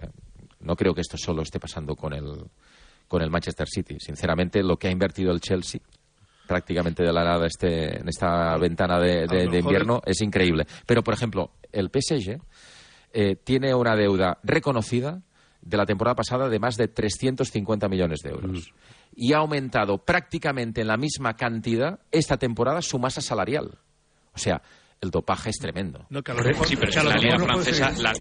[0.60, 2.44] no creo que esto solo esté pasando con el,
[3.08, 3.96] con el Manchester City.
[3.98, 5.80] Sinceramente, lo que ha invertido el Chelsea
[6.46, 10.66] prácticamente de la nada este, en esta ventana de, de- invierno es increíble.
[10.84, 12.38] Pero, por ejemplo, el PSG
[13.12, 15.22] eh, tiene una deuda reconocida
[15.62, 18.72] de la temporada pasada de más de 350 millones de euros.
[19.14, 23.78] Y ha aumentado prácticamente en la misma cantidad esta temporada su masa salarial.
[24.34, 24.62] O sea,
[25.00, 26.06] el dopaje es tremendo.
[26.10, 28.12] No, que a lo mejor- Sí, pero que a la liga no francesa, la,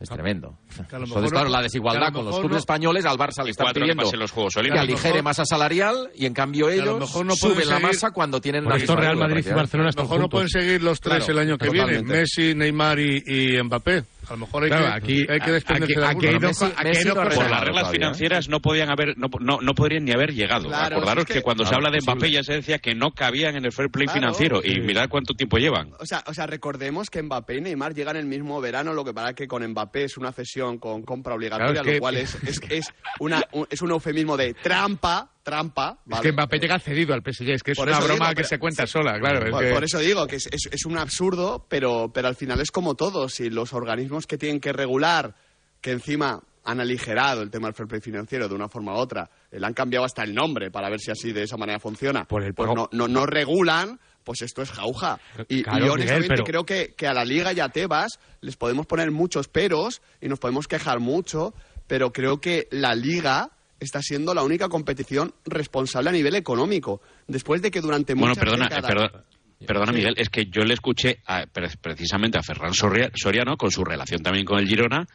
[0.00, 0.56] Es tremendo.
[0.88, 3.42] Que a lo Entonces, claro, no- la desigualdad con los clubes no- españoles al Barça
[3.44, 4.88] le están que pidiendo los Juegos que Olímpicos.
[4.88, 8.12] aligere masa salarial y en cambio Que a lo ellos mejor no suben la masa
[8.12, 9.50] cuando tienen Por la esto misma Real Madrid y.
[9.54, 12.02] Barcelona A lo mejor no pueden seguir los tres Claro, el año que totalmente.
[12.04, 14.04] viene, Messi, Neymar y, y Mbappé.
[14.28, 17.08] A lo mejor hay Claro, que, aquí- hay que desprenderse aquí- de aquí Messi- Messi
[17.08, 17.14] no.
[17.14, 20.68] Por las reglas todavía, financieras no podían haber, no, no, no podrían ni haber llegado.
[20.68, 23.10] Claro, Acordaros es que- que, cuando se habla de Mbappé ya se decía que no
[23.12, 24.20] cabían en el fair play Claro.
[24.20, 25.92] financiero y mirad cuánto tiempo llevan.
[25.98, 29.14] O sea, o sea, recordemos que Mbappé y Neymar llegan el mismo verano, lo que
[29.14, 32.16] pasa que con Mbappé es una cesión con compra obligatoria, Claro, es que- lo cual
[32.16, 32.86] es, es, es,
[33.20, 35.98] una, un, es un eufemismo de trampa, trampa.
[36.04, 36.22] Es ¿vale?
[36.22, 38.48] que Mbappé llega cedido al PSG, es que es Por una broma digo, que pero-
[38.48, 39.44] se cuenta sola, claro.
[39.46, 42.36] es Por, que- por eso digo que es, es- es un absurdo, pero, pero al
[42.36, 43.28] final es como todo.
[43.28, 45.34] Si los organismos que tienen que regular,
[45.80, 49.30] que encima han aligerado el tema del fair play financiero de una forma u otra,
[49.52, 52.42] le han cambiado hasta el nombre para ver si así de esa manera funciona, Por
[52.42, 55.18] el pues no, no, no regulan, pues esto es jauja.
[55.48, 57.70] Y, y Claro, yo honestamente Miguel, pero- creo que, que a la Liga y a
[57.70, 61.54] Tebas les podemos poner muchos peros y nos podemos quejar mucho,
[61.86, 67.00] pero creo que la Liga está siendo la única competición responsable a nivel económico.
[67.26, 69.24] Después de que durante Bueno, muchas perdona, eh, décadas- perdona,
[69.66, 69.92] perdona.
[69.92, 73.84] Miguel, es que yo le escuché a- pre- precisamente a Ferran Soria- Soriano, con su
[73.84, 75.06] relación también con el Girona,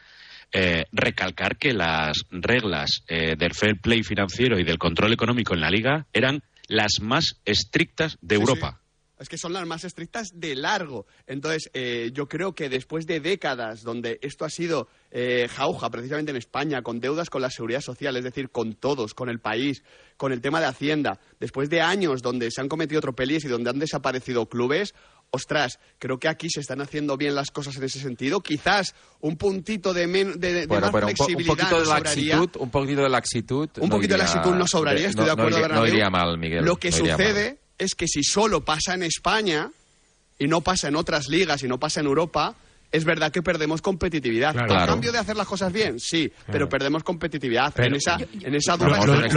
[0.51, 5.61] eh, recalcar que las reglas eh, del fair play financiero y del control económico en
[5.61, 8.79] la liga eran las más estrictas de Sí, Europa.
[9.23, 11.07] Es que son las más estrictas de largo.
[11.25, 16.31] Entonces, eh, yo creo que después de décadas donde esto ha sido eh, jauja, precisamente
[16.31, 19.83] en España, con deudas con la seguridad social, es decir, con todos, con el país,
[20.17, 23.69] con el tema de Hacienda, después de años donde se han cometido tropelías y donde
[23.69, 24.93] han desaparecido clubes,
[25.31, 28.41] ostras, creo que aquí se están haciendo bien las cosas en ese sentido.
[28.41, 31.79] Quizás un puntito de, men- de, de Bueno, más pero un, po- un flexibilidad poquito
[31.81, 33.67] de laxitud, un poquito de laxitud.
[33.81, 35.87] Un no poquito de iría- laxitud no sobraría, estoy de no- no acuerdo, iría- No
[35.87, 36.65] iría mal, Miguel.
[36.65, 39.69] Lo que no sucede es que si solo pasa en España
[40.39, 42.55] y no pasa en otras ligas y no pasa en Europa,
[42.91, 44.51] es verdad que perdemos competitividad.
[44.53, 44.65] Claro.
[44.73, 44.91] ¿A Claro.
[44.93, 45.99] cambio de hacer las cosas bien?
[45.99, 47.73] Sí, pero perdemos competitividad.
[47.75, 49.33] Pero- en esa, en esa Lo- duda lo- del,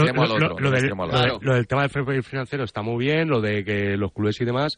[1.41, 1.91] lo tema del
[2.23, 4.77] financiero está muy bien, lo de que los clubes y demás,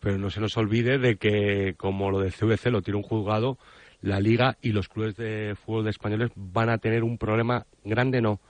[0.00, 3.58] pero no se nos olvide de que, como lo del CVC lo tiene un juzgado,
[4.00, 8.20] la Liga y los clubes de fútbol de españoles van a tener un problema grande,
[8.22, 8.40] no,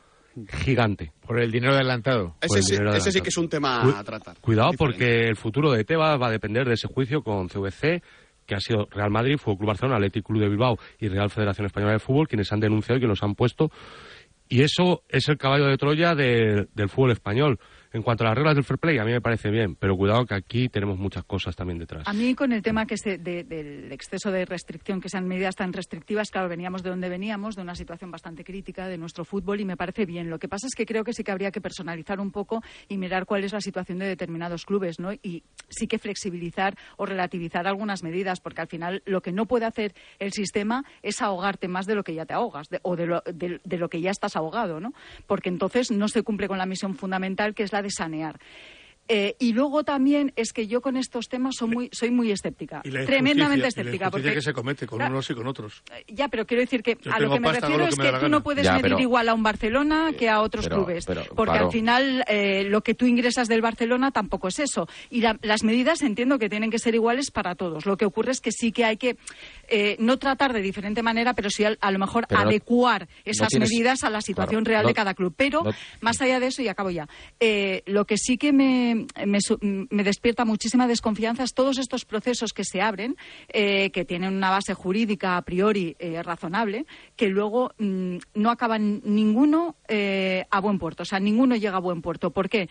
[0.65, 1.13] gigante.
[1.27, 2.37] Por el dinero adelantado.
[2.41, 3.23] ese, sí, dinero ese sí adelantado.
[3.25, 4.37] que es un tema Cu- a tratar.
[4.41, 4.99] Cuidado Diferente.
[4.99, 8.03] porque el futuro de Tebas va a depender de ese juicio con CVC,
[8.47, 11.67] que ha sido Real Madrid, Fútbol Club Barcelona, Atlético Club de Bilbao y Real Federación
[11.67, 13.71] Española de Fútbol, quienes han denunciado y que nos han puesto.
[14.49, 17.59] Y eso es el caballo de Troya de- del fútbol español.
[17.97, 20.27] En cuanto a las reglas del fair play, a mí me parece bien, pero cuidado
[20.27, 22.07] que aquí tenemos muchas cosas también detrás.
[22.07, 25.57] A mí con el tema que se, de- del exceso de restricción, que sean medidas
[25.57, 29.61] tan restrictivas, claro, veníamos de donde veníamos, de una situación bastante crítica de nuestro fútbol
[29.61, 30.29] y me parece bien.
[30.29, 32.99] Lo que pasa es que creo que sí que habría que personalizar un poco y
[32.99, 35.15] mirar cuál es la situación de determinados clubes, ¿no?
[35.15, 39.65] Y sí que flexibilizar o relativizar algunas medidas, porque al final lo que no puede
[39.65, 43.23] hacer el sistema es ahogarte más de lo que ya te ahogas o de lo,
[43.27, 44.93] de lo que ya estás ahogado, ¿no?
[45.27, 48.37] Porque entonces no se cumple con la misión fundamental que es la de sanear.
[49.09, 52.81] Eh, y luego también es que yo con estos temas soy muy, soy muy escéptica,
[52.85, 54.07] Y la tremendamente y la escéptica.
[54.07, 55.83] injusticia Porque, que se comete con unos y con otros.
[56.09, 58.21] ya, pero quiero decir que Yo a lo que me refiero que es que la
[58.21, 61.05] tú no puedes Ya, medir pero- igual a un Barcelona que a otros pero- clubes.
[61.07, 61.67] pero, porque claro.
[61.67, 64.89] al final eh, lo que tú ingresas del Barcelona tampoco es eso.
[65.11, 67.87] Y la- las medidas entiendo que tienen que ser iguales para todos.
[67.87, 69.17] Lo que ocurre es que sí que hay que
[69.69, 73.49] eh, no tratar de diferente manera, pero sí a, lo mejor Pero no- adecuar esas
[73.49, 75.35] tienes- medidas a la situación claro, real no- de cada club.
[75.37, 77.09] Pero no- más allá de eso, y acabo ya,
[77.41, 82.65] eh, lo que sí que me, me despierta muchísima desconfianza es todos estos procesos que
[82.65, 83.17] se abren,
[83.49, 89.03] eh, que tienen una base jurídica a priori eh, razonable, que luego mm, no acaban
[89.05, 91.03] ninguno eh, a buen puerto.
[91.03, 92.31] O sea, ninguno llega a buen puerto.
[92.31, 92.69] ¿Por qué?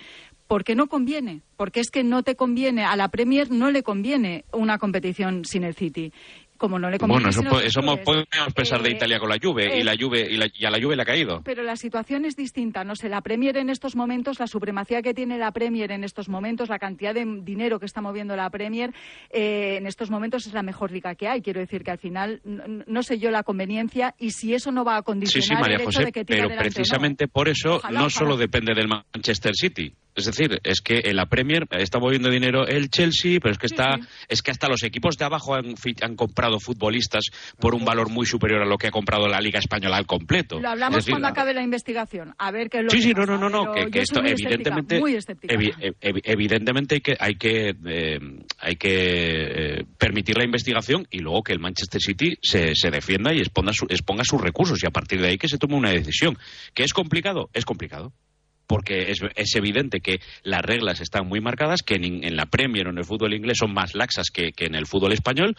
[0.47, 1.41] Porque no conviene.
[1.57, 5.63] Porque es que no te conviene, a la Premier no le conviene una competición sin
[5.63, 6.11] el City.
[6.57, 9.37] Como no le conviene Bueno, eso, po- eso podemos pensar de Eh, Italia con la
[9.41, 11.41] Juve y eh, la Juve y, la- y a la Juve le ha caído.
[11.43, 12.83] pero la situación es distinta.
[12.85, 16.29] No sé, la Premier en estos momentos, la supremacía que tiene la Premier en estos
[16.29, 18.93] momentos, la cantidad de dinero que está moviendo la Premier
[19.31, 21.41] eh, en estos momentos es la mejor liga que hay.
[21.41, 24.85] Quiero decir que al final no, no sé yo la conveniencia y si eso no
[24.85, 26.55] va a Sí, condicionar sí, María el hecho José, de que pero no.
[26.55, 28.09] precisamente por eso Ojalá, no ojalá.
[28.09, 29.93] solo depende del Manchester City.
[30.15, 33.65] Es decir, es que en la Premier está moviendo dinero el Chelsea, pero es que
[33.65, 33.97] está,
[34.29, 37.23] es que hasta los equipos de abajo han comprado futbolistas
[37.60, 40.60] por un valor muy superior a lo que ha comprado la Liga española al completo.
[40.60, 42.34] Lo hablamos decir, cuando acabe la investigación.
[42.38, 44.21] A ver qué es lo Sí, que sí, no, pasa, no, no, no, que, esto
[44.23, 45.53] evidentemente, muy escéptica.
[45.53, 48.19] evi- evi- evidentemente hay que hay que eh,
[48.60, 48.89] hay que
[49.79, 53.73] eh, permitir la investigación y luego que el Manchester City se, se defienda y exponga,
[53.73, 56.38] su- exponga sus recursos y a partir de ahí que se tome una decisión.
[56.73, 57.49] ¿Que es complicado?
[57.53, 58.13] Es complicado.
[58.67, 62.88] Porque es, es evidente que las reglas están muy marcadas, que en, en la Premier
[62.88, 65.55] o en el fútbol inglés son más laxas que, que en el fútbol español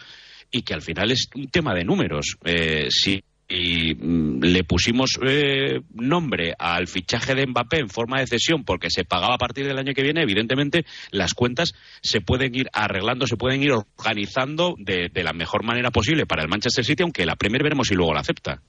[0.51, 2.37] y que al final es un tema de números.
[2.43, 8.27] Eh, si y mm, le pusimos eh, nombre al fichaje de Mbappé en forma de
[8.27, 12.53] cesión porque se pagaba a partir del año que viene, evidentemente las cuentas se pueden
[12.55, 16.83] ir arreglando, se pueden ir organizando de, de la mejor manera posible para el Manchester
[16.83, 18.61] City, aunque la Premier veremos si luego la acepta.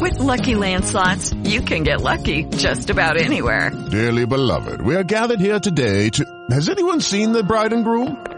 [0.00, 3.72] With Lucky Land slots, you can get lucky just about anywhere.
[3.90, 6.24] Dearly beloved, we are gathered here today to.
[6.50, 8.37] Has anyone seen the bride and groom?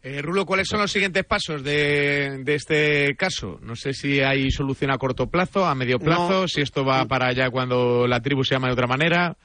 [0.00, 3.58] Eh, Rulo, ¿cuáles son los siguientes pasos de, de, este caso?
[3.62, 6.48] No sé si hay solución a corto plazo, a medio plazo, No.
[6.48, 9.36] si esto va para allá cuando la tribu se llama de otra manera.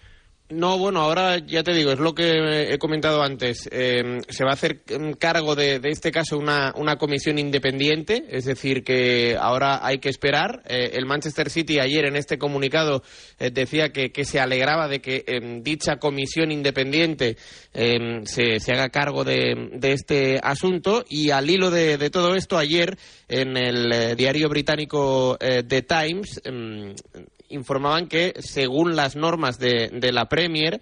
[0.54, 3.68] No, bueno, ahora ya te digo, es lo que he comentado antes.
[3.72, 8.26] Eh, se va a hacer mm, cargo de, de este caso una, una comisión independiente,
[8.30, 10.62] es decir, que ahora hay que esperar.
[10.68, 13.02] Eh, el Manchester City ayer en este comunicado
[13.40, 17.36] eh, decía que, se alegraba de que em, dicha comisión independiente
[17.74, 22.36] em, se, se haga cargo de, de este asunto y al hilo de, de todo
[22.36, 26.94] esto, ayer en el eh, diario británico The Times em,
[27.54, 30.82] informaban que según las normas de, de la Premier,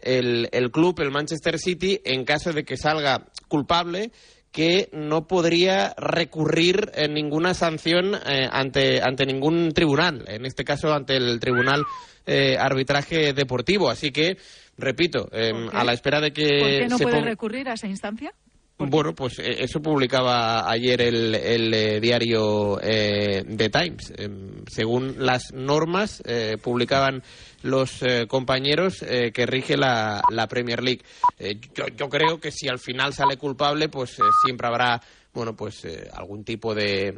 [0.00, 4.10] el, el club, el Manchester City, en caso de que salga culpable,
[4.50, 10.92] que no podría recurrir en ninguna sanción eh, ante, ante ningún tribunal, en este caso
[10.92, 11.84] ante el Tribunal
[12.26, 13.88] eh, Arbitraje Deportivo.
[13.88, 14.36] Así que,
[14.76, 15.76] repito, eh, qué?
[15.76, 18.34] a la espera de que ¿Por qué no se puede ponga- recurrir a esa instancia?
[18.88, 24.12] Bueno, pues eh, eso publicaba ayer el, el, eh, diario eh, The Times.
[24.16, 27.22] Em, según las normas, eh, publicaban
[27.62, 31.02] los compañeros que rige la, la Premier League.
[31.72, 35.00] Yo, yo creo que si al final sale culpable, pues siempre habrá
[35.34, 37.14] bueno, pues eh, algún tipo de,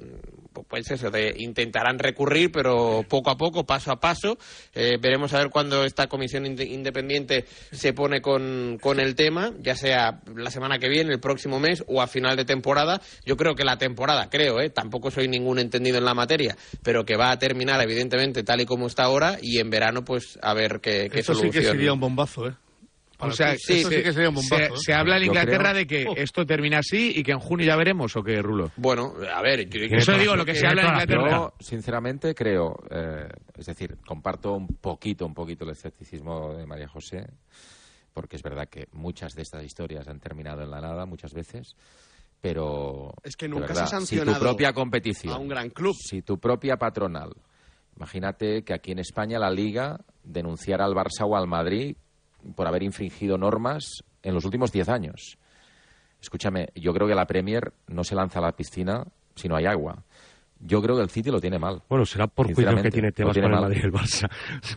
[0.69, 4.39] pues eso, de intentarán recurrir, pero poco a poco, paso a paso.
[4.75, 9.53] Eh, veremos a ver cuándo esta comisión inde- independiente se pone con, con el tema,
[9.61, 13.01] ya sea la semana que viene, el próximo mes o a final de temporada.
[13.27, 14.71] Yo creo que la temporada, creo, ¿eh?
[14.71, 18.67] tampoco soy ningún entendido en la materia, pero que va a terminar evidentemente tal y
[18.67, 21.93] como está ahora y en verano pues a ver qué, qué Eso sí que sería
[21.93, 22.55] un bombazo, ¿eh?
[23.29, 24.57] O sea, Eso sí que sería un bombazo.
[24.57, 24.77] se, ¿eh?
[24.77, 26.15] se habla en Inglaterra creo- de que Oh.
[26.17, 28.71] esto termina así y que en junio ya veremos, ¿o qué, Rulo?
[28.77, 31.31] Bueno, a ver, yo- Eso digo, lo que se habla en Inglaterra.
[31.31, 36.89] Yo, sinceramente, creo, eh, es decir, comparto un poquito, un poquito el escepticismo de María
[36.89, 37.27] José,
[38.13, 41.75] porque es verdad que muchas de estas historias han terminado en la nada muchas veces,
[42.41, 45.71] pero Es que nunca verdad, se ha si sancionado tu propia competición, a un gran
[45.71, 45.95] club.
[45.99, 47.33] si tu propia patronal,
[47.97, 51.97] imagínate que aquí en España la Liga denunciara al Barça o al Madrid
[52.55, 55.39] por haber infringido normas en los últimos 10 años.
[56.21, 59.05] Escúchame, yo creo que la Premier no se lanza a la piscina
[59.35, 60.03] si no hay agua.
[60.61, 61.83] Yo creo que el City lo tiene mal.
[61.89, 63.61] Bueno, será por juicios que tiene Tebas tiene con el.
[63.63, 64.31] Madrid y el Barça.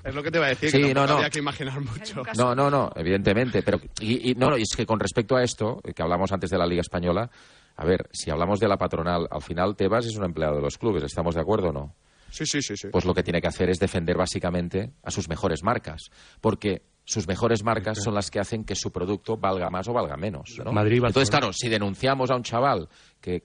[0.04, 1.14] Es lo que te iba a decir, Sí, que no, no.
[1.18, 2.24] había que imaginar mucho.
[2.36, 3.62] No, no, no, evidentemente.
[3.64, 6.66] Pero, y, y no, es que con respecto a esto, que hablamos antes de la
[6.66, 7.30] Liga Española,
[7.78, 10.78] a ver, si hablamos de la patronal, al final Tebas es un empleado de los
[10.78, 11.96] clubes, ¿estamos de acuerdo o no?
[12.32, 12.90] Sí, sí, sí, sí.
[12.92, 16.10] Pues lo que tiene que hacer es defender básicamente a sus mejores marcas,
[16.42, 20.18] porque sus mejores marcas son las que hacen que su producto valga más o valga
[20.18, 20.60] menos.
[20.64, 20.74] ¿no?
[20.74, 22.90] Madrid, Entonces, claro, si denunciamos a un chaval
[23.22, 23.44] que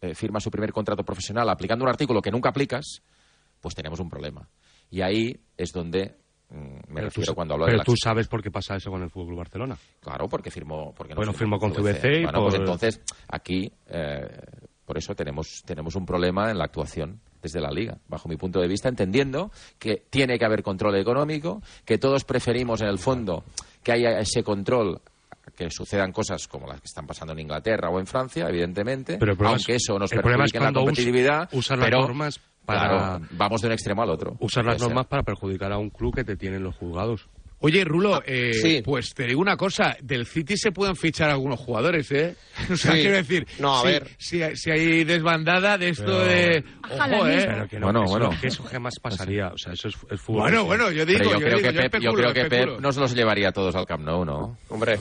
[0.00, 3.02] eh, firma su primer contrato profesional aplicando un artículo que nunca aplicas,
[3.60, 4.48] pues tenemos un problema.
[4.90, 6.16] Y ahí es donde
[6.48, 8.76] mm, me Pero refiero tú, cuando hablo de pero la tú sabes por qué pasa
[8.76, 9.76] eso con el Fútbol Barcelona.
[10.00, 13.70] Claro, porque firmó, porque no Bueno, firmó con CVC y Bueno, pues por- entonces aquí,
[13.88, 14.26] eh,
[14.86, 18.60] por eso tenemos, tenemos un problema en la actuación desde la Liga, bajo mi punto
[18.60, 23.44] de vista, entendiendo que tiene que haber control económico, que todos preferimos en el fondo
[23.82, 25.00] que haya ese control
[25.56, 29.34] que sucedan cosas como las que están pasando en Inglaterra o en Francia, evidentemente, Pero
[29.46, 33.60] aunque es- eso nos perjudique en la competitividad, usan las pero, normas para- claro, vamos
[33.60, 34.36] de un extremo al otro.
[34.38, 34.86] Usar las ser.
[34.88, 37.28] normas para perjudicar a un club que te tiene en los juzgados.
[37.62, 38.82] Oye, Rulo, eh, sí.
[38.84, 42.34] pues te digo una cosa, del City se pueden fichar algunos jugadores, ¿eh?
[42.70, 43.00] O sea, Sí.
[43.00, 44.08] quiero decir, No, a si, ver.
[44.18, 46.64] Si, si hay desbandada de esto Pero- de...
[46.90, 47.44] Ojo, ¿eh?
[47.46, 48.30] Pero que no, Bueno, eso, bueno.
[48.40, 49.48] que eso jamás pasaría.
[49.48, 50.42] O sea, eso es, es fútbol.
[50.42, 52.40] Bueno, bueno, yo digo, yo, yo creo digo, que yo Pep, yo especulo, creo que
[52.42, 52.72] especulo.
[52.74, 54.58] Pep nos los llevaría a todos al Camp Nou, ¿no?
[54.68, 54.98] Hombre.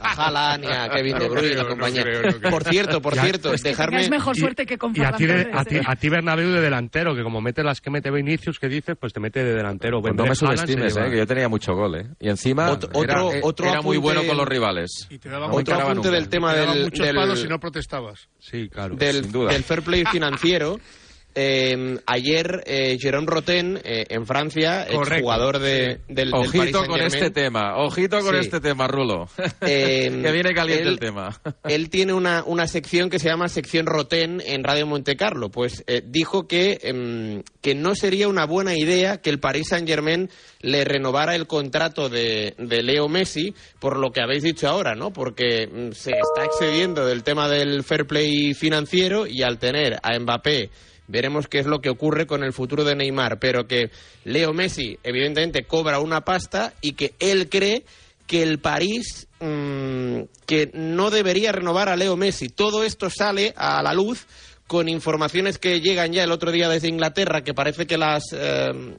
[0.00, 2.02] A Haaland y a Kevin De Bruyne y la no compañía.
[2.02, 2.50] creo, no creo.
[2.50, 4.00] Por cierto, por Ya, cierto, pues dejarme...
[4.02, 5.82] Es mejor suerte que con Y a ti, a, ti, ¿eh?
[5.86, 9.12] a ti Bernabéu de delantero, que como mete las que mete Vinicius, que dices, pues
[9.12, 10.02] te mete de delantero.
[10.02, 12.06] Pues no me subestimes, eh, que yo tenía mucho gol, ¿eh?
[12.20, 15.06] Y encima Otro- era, otro- era muy bueno con los rivales.
[15.10, 16.10] Y te No me Otro apunte nunca.
[16.10, 18.28] del tema te del, muchos del- palos y no protestabas.
[18.38, 18.96] Sí, claro.
[18.96, 19.52] del, sin duda.
[19.52, 20.78] del fair play financiero.
[21.34, 26.86] Eh, ayer eh, Jérôme Roten eh, en Francia, Correcto, jugador de, del, del Paris Ojito
[26.86, 28.40] con este tema, ojito con Sí.
[28.40, 29.26] este tema, Rulo.
[29.60, 31.40] Eh, que viene caliente él- el tema.
[31.68, 35.50] él tiene una, una sección que se llama sección Roten en Radio Monte Carlo.
[35.50, 39.88] Pues eh, dijo que, em, que no sería una buena idea que el Paris Saint
[39.88, 40.30] Germain
[40.60, 45.12] le renovara el contrato de, de Leo Messi, por lo que habéis dicho ahora, ¿no?
[45.12, 50.18] Porque mm, se está excediendo del tema del fair play financiero y al tener a
[50.18, 50.70] Mbappé.
[51.06, 53.90] Veremos qué es lo que ocurre con el futuro de Neymar, pero que
[54.24, 57.84] Leo Messi evidentemente cobra una pasta y que él cree
[58.26, 62.48] que el París mm, que no debería renovar a Leo Messi.
[62.48, 64.26] Todo esto sale a la luz
[64.66, 68.96] con informaciones que llegan ya el otro día desde Inglaterra, que parece que las eh,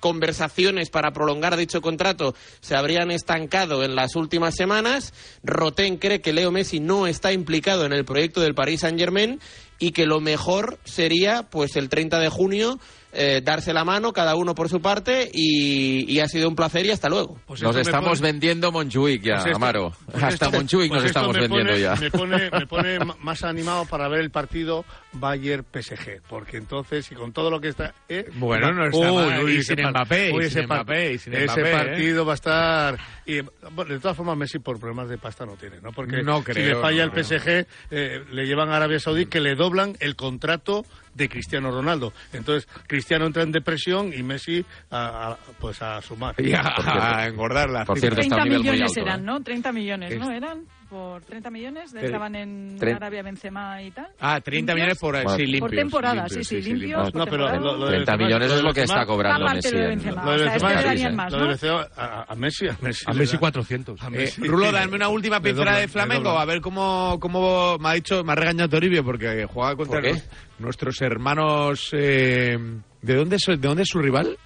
[0.00, 5.12] conversaciones para prolongar dicho contrato se habrían estancado en las últimas semanas.
[5.44, 9.40] Roten cree que Leo Messi no está implicado en el proyecto del Paris Saint-Germain
[9.82, 12.78] y que lo mejor sería, pues, el 30 de junio
[13.12, 16.86] eh, darse la mano, cada uno por su parte, y, y ha sido un placer
[16.86, 17.38] y hasta luego.
[17.46, 19.92] Pues Nos estamos pone- vendiendo Montjuic ya, Pues esto- Amaro.
[20.06, 22.00] pues Hasta esto- pues nos esto estamos me pone- vendiendo ya.
[22.00, 27.32] Me pone, me pone más animado para ver el partido Bayern-PSG, porque entonces, y con
[27.32, 27.94] todo lo que está...
[28.08, 30.68] eh, Bueno, no está Uy, mal, uy, y ese sin Mbappé, y uy, sin ese
[30.68, 31.72] par- Mbappé, y sin Ese Mbappé, ¿eh?
[31.72, 32.98] partido va a estar...
[33.26, 33.40] Y,
[33.72, 35.92] bueno, de todas formas, Messi por problemas de pasta no tiene, ¿no?
[35.92, 39.40] Porque No si le falla no, el PSG, eh, le llevan a Arabia Saudí que
[39.40, 40.84] le doblan el contrato
[41.14, 42.12] de Cristiano Ronaldo.
[42.32, 46.34] Entonces, Cristiano entra en depresión y Messi a, a- pues a sumar.
[46.38, 47.84] Y a, a engordarla.
[47.84, 49.08] Por cierto, está a 30 un nivel muy millones alto.
[49.08, 49.24] eran, ¿eh?
[49.24, 49.42] ¿no?
[49.42, 50.30] 30 millones, ¿no?
[50.30, 54.08] Eran por 30 millones, estaban en tre- Arabia Benzema y tal.
[54.20, 54.74] Ah, 30 ¿Limpios?
[54.76, 55.60] millones por, Bueno, sí, por limpios.
[55.62, 57.14] Por temporada, limpios, sí, sí, limpios.
[57.14, 59.70] No, pero lo, lo de 30 Benzema- millones lo es lo que está cobrando Messi.
[59.74, 60.24] de en- Benzema.
[60.24, 61.66] Lo de O sea, Benzema, este sí, sí.
[61.96, 63.04] a, a Messi, a Messi.
[63.08, 64.02] A Messi da- 400.
[64.02, 67.88] a Eh, Messi- Rulo, dame una última pincelada de Flamengo, a ver cómo, cómo me
[67.88, 70.22] ha dicho, me ha regañado Toribio, porque juega contra ¿Por qué?
[70.62, 71.90] Nuestros hermanos...
[71.92, 72.56] eh,
[73.02, 74.38] ¿de, dónde es, ¿De dónde es su rival?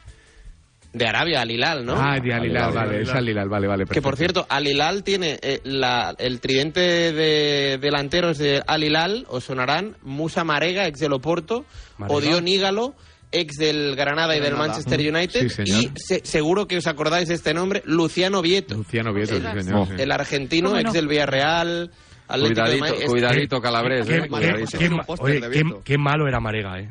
[0.92, 1.92] De Arabia, Al Hilal, ¿no?
[1.94, 3.08] Ah, de Al Hilal, Al Hilal, vale, Al es.
[3.10, 3.84] Al Hilal, vale, vale.
[3.84, 9.26] Que por cierto, Al Hilal tiene eh, la- el tridente de delanteros de Al Hilal,
[9.28, 11.66] os sonarán Musa Marega, ex del Oporto.
[12.08, 12.94] Odion Ígalo,
[13.30, 14.68] ex del Granada y del Granada.
[14.68, 15.82] Manchester United, Sí, señor.
[15.82, 19.62] y se- seguro que os acordáis de este nombre, Luciano Vieto, Luciano Vieto, sí, El-
[19.64, 19.88] señor.
[19.88, 19.94] sí.
[19.98, 20.92] el argentino, ¿Cómo ex no?
[20.94, 21.90] del Villarreal,
[22.28, 24.06] Atlético Cuidadito, cuidadito, Calabres.
[24.06, 24.78] Qué, eh, qué- cuidadito.
[24.78, 24.88] qué
[25.20, 26.88] oye, qué- malo era Marega, ¿eh?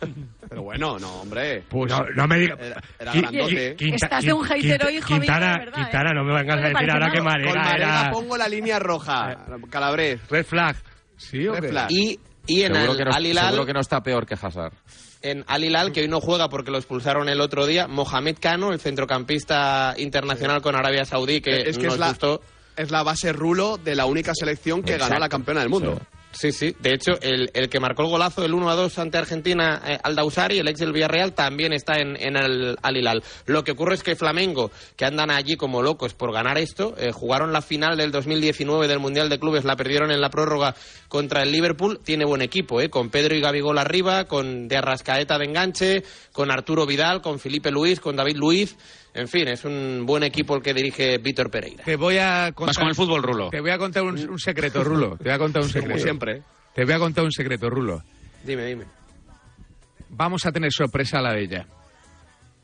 [0.48, 1.62] Pero bueno, no, hombre.
[1.68, 2.58] Pues, No, no me digas.
[2.98, 3.76] Era, grandote.
[3.76, 5.70] Quinta- Estás de un hater Quinta- hoy, Javi, Quintana, ¿eh?
[5.74, 7.44] Quintana, no me vengas No a decir ahora que malo.
[7.48, 8.10] Con Marega Marega era...
[8.10, 9.36] pongo la línea roja.
[9.70, 10.20] Calabres.
[10.28, 10.76] Red flag.
[11.16, 11.90] ¿Sí o Red flag.
[11.90, 14.34] Y, y en Seguro el que, no, Al Hilal, seguro que no está peor que
[14.34, 14.72] Hazard.
[15.22, 18.72] en Al Hilal, que hoy no juega porque lo expulsaron el otro día, Mohamed Kano,
[18.72, 22.42] el centrocampista internacional con Arabia Saudí, que, es que nos es la, gustó.
[22.76, 26.00] Es la base rulo de la única selección que ganó la campeona del mundo.
[26.32, 26.74] Sí, sí.
[26.80, 29.98] De hecho, el, el que marcó el golazo del 1 a 2 ante Argentina, eh,
[30.02, 33.22] Aldausari, el ex del Villarreal, también está en, en el Al Hilal.
[33.46, 37.12] Lo que ocurre es que Flamengo, que andan allí como locos por ganar esto, eh,
[37.12, 40.74] jugaron la final del 2019 del Mundial de Clubes, la perdieron en la prórroga
[41.08, 42.00] contra el Liverpool.
[42.02, 42.88] Tiene buen equipo, ¿eh?
[42.88, 46.02] Con Pedro y Gabigol arriba, con De Arrascaeta de enganche,
[46.32, 48.76] con Arturo Vidal, con Felipe Luis, con David Luiz.
[49.14, 51.84] En fin, es un buen equipo el que dirige Víctor Pereira.
[51.84, 52.68] Te voy a contar...
[52.74, 53.50] Vas con el fútbol, Rulo.
[53.50, 55.16] Te voy a contar un, un secreto, Rulo.
[55.18, 55.90] Te voy a contar un secreto.
[55.92, 56.42] Como siempre.
[56.74, 58.02] Te voy a contar un secreto, Rulo.
[58.44, 58.84] Dime, dime.
[60.08, 61.66] Vamos a tener sorpresa a la de ella.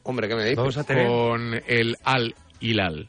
[0.05, 0.57] Hombre, ¿qué me dices?
[0.57, 1.07] Vamos a tener...
[1.07, 3.09] Con el Al Hilal.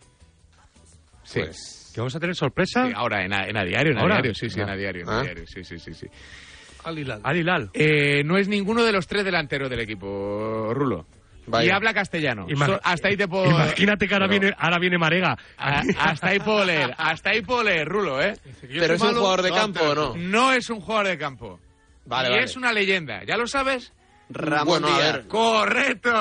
[1.24, 1.40] Sí.
[1.40, 2.86] Pues, ¿Que vamos a tener sorpresa?
[2.88, 4.16] Sí, ahora en a, en a diario, en a ¿Ahora?
[4.16, 4.74] diario, sí, sí, en Ah.
[4.74, 5.24] a diario, en a Ah.
[5.24, 6.08] diario, sí, sí, sí, sí.
[6.84, 7.22] Al Hilal.
[7.24, 7.70] Al Hilal.
[7.74, 11.06] Eh, no es ninguno de los tres delanteros del equipo, Rulo.
[11.50, 11.68] Vaya.
[11.68, 12.46] Y habla castellano.
[12.48, 13.46] Ima- So- hasta ahí te puedo...
[13.50, 15.38] Imagínate que ahora, Pero- viene, ahora viene Marega.
[15.58, 18.34] a- hasta ahí puedo leer, hasta ahí puedo leer, Rulo, ¿eh?
[18.62, 20.16] ¿Pero es un jugador de campo o no?
[20.16, 21.60] No es un jugador de campo.
[22.06, 22.44] Vale, y vale.
[22.44, 23.94] es una leyenda, ¿ya lo sabes?
[24.32, 25.14] Ramón bueno, a Díaz.
[25.14, 26.12] ver, ¡Correcto!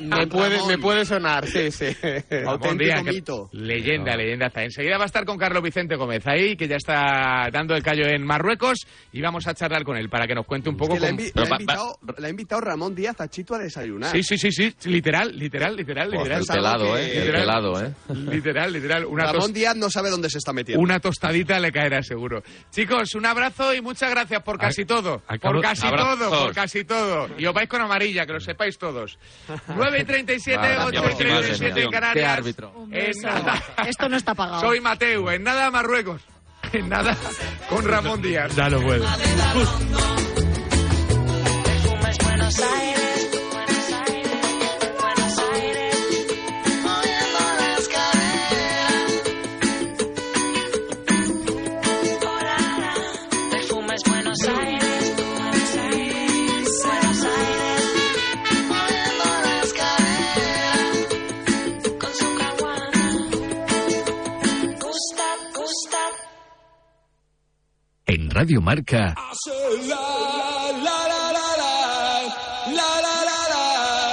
[0.00, 1.86] me puede, me puede sonar, sí, sí.
[2.30, 4.46] Ramón Díaz, que- Leyenda, leyenda.
[4.46, 4.62] Está.
[4.64, 8.06] Enseguida va a estar con Carlos Vicente Gómez ahí, que ya está dando el callo
[8.06, 8.78] en Marruecos,
[9.12, 11.20] y vamos a charlar con él para que nos cuente un poco Que ha cómo-
[11.20, 14.10] invi- le ha invitado, le ha invitado Ramón Díaz a Chito a desayunar.
[14.12, 16.40] Sí, sí, sí, sí, literal, literal, literal, Pues literal.
[16.40, 17.10] el pelado, ¿eh?
[17.12, 17.40] El Literal.
[17.42, 17.94] pelado, ¿eh?
[18.30, 19.04] Literal, literal.
[19.04, 20.82] Una, Ramón tos- Díaz no sabe dónde se está metiendo.
[20.82, 22.42] una tostadita le caerá seguro.
[22.70, 25.22] Chicos, un abrazo y muchas gracias por casi todo.
[25.28, 26.18] acabo- Por casi Abrazos.
[26.18, 27.28] todo, por casi todo.
[27.38, 29.18] Y os vais con amarilla, que lo sepáis todos.
[29.68, 31.18] 9 y 37, Vale, 8 y gracias.
[31.18, 32.14] 37 en Canarias.
[32.14, 32.72] Qué árbitro.
[32.90, 33.62] En nada.
[33.86, 34.60] Esto no está pagado.
[34.60, 36.22] Soy Mateo, en nada Marruecos.
[36.72, 37.16] En nada
[37.68, 38.54] con Ramón Díaz.
[38.54, 38.68] Ya.
[42.22, 42.89] Buenos Aires,
[68.40, 69.14] Radio Marca,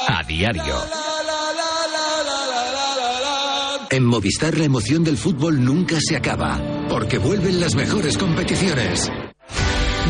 [0.09, 0.75] a diario.
[3.89, 6.59] En Movistar la emoción del fútbol nunca se acaba,
[6.89, 9.09] porque vuelven las mejores competiciones.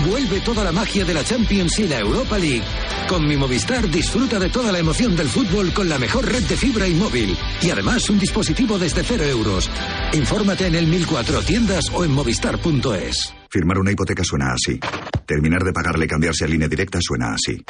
[0.09, 2.65] Vuelve toda la magia de la Champions y la Europa League.
[3.07, 6.57] Con mi Movistar disfruta de toda la emoción del fútbol con la mejor red de
[6.57, 7.37] fibra y móvil.
[7.61, 9.69] Y además un dispositivo desde cero euros.
[10.13, 13.36] Infórmate en el 1004 tiendas o en movistar.es.
[13.49, 14.79] Firmar una hipoteca suena así.
[15.25, 17.63] Terminar de pagarle y cambiarse a línea directa suena así.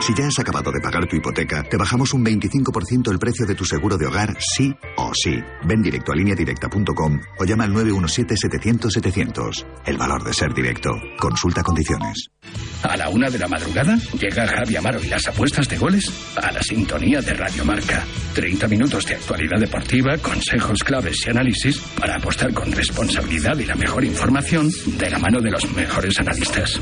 [0.00, 3.54] Si ya has acabado de pagar tu hipoteca, te bajamos un 25% el precio de
[3.54, 5.34] tu seguro de hogar, sí o sí.
[5.64, 9.64] Ven directo a lineadirecta.com o llama al 917-700-700.
[9.86, 10.90] El valor de ser directo.
[11.18, 12.28] Consulta condiciones.
[12.82, 16.52] A la una de la madrugada llega Javi Amaro y las apuestas de goles a
[16.52, 18.04] la sintonía de Radio Marca.
[18.34, 23.74] 30 minutos de actualidad deportiva, consejos claves y análisis para apostar con responsabilidad y la
[23.74, 26.80] mejor información de la mano de los mejores analistas.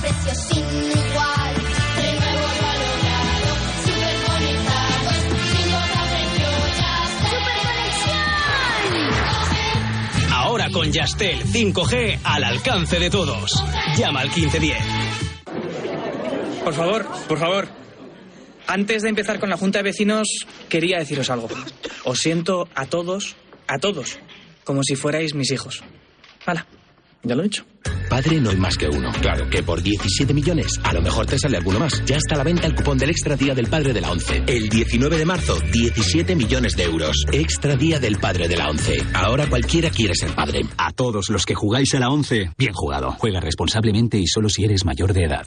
[0.00, 1.54] Precio sin igual.
[1.96, 3.50] De nuevo lo ha logrado,
[3.84, 5.18] súper conectados,
[5.52, 6.02] sin hora
[7.30, 7.58] ¡Súper
[10.32, 13.62] Ahora con Yastel 5G al alcance de todos.
[13.96, 14.78] Llama al 1510.
[16.64, 17.68] Por favor, por favor.
[18.66, 21.48] Antes de empezar con la Junta de Vecinos, quería deciros algo.
[22.04, 23.34] Os siento a todos,
[23.66, 24.18] a todos,
[24.64, 25.82] como si fuerais mis hijos.
[26.46, 26.66] Hala,
[27.22, 27.64] ya lo he dicho.
[28.10, 29.12] Padre no hay más que uno.
[29.22, 32.04] Claro que por 17 millones a lo mejor te sale alguno más.
[32.04, 34.42] Ya está a la venta el cupón del Extra Día del Padre de la ONCE.
[34.48, 37.24] El 19 de marzo, 17 millones de euros.
[37.32, 38.98] Extra Día del Padre de la ONCE.
[39.14, 40.62] Ahora cualquiera quiere ser padre.
[40.76, 43.12] A todos los que jugáis a la 11, bien jugado.
[43.12, 45.46] Juega responsablemente y solo si eres mayor de edad.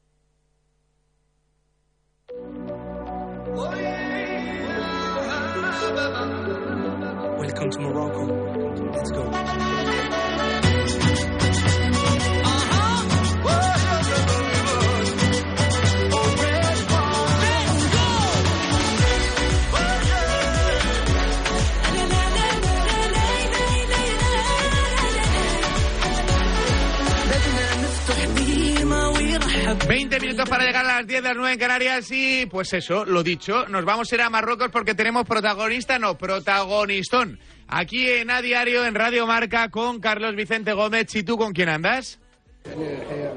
[7.71, 8.25] To Morocco.
[8.91, 9.31] Let's go.
[29.71, 32.73] حب 20 minutos para llegar a las 10 de las 9 en Canarias y pues
[32.73, 37.39] eso, lo dicho, nos vamos a ir a Marruecos porque tenemos protagonista, no, protagonistón.
[37.73, 41.15] Aquí en A Diario, en Radio Marca, con Carlos Vicente Gómez.
[41.15, 42.19] ¿Y tú con quién andas?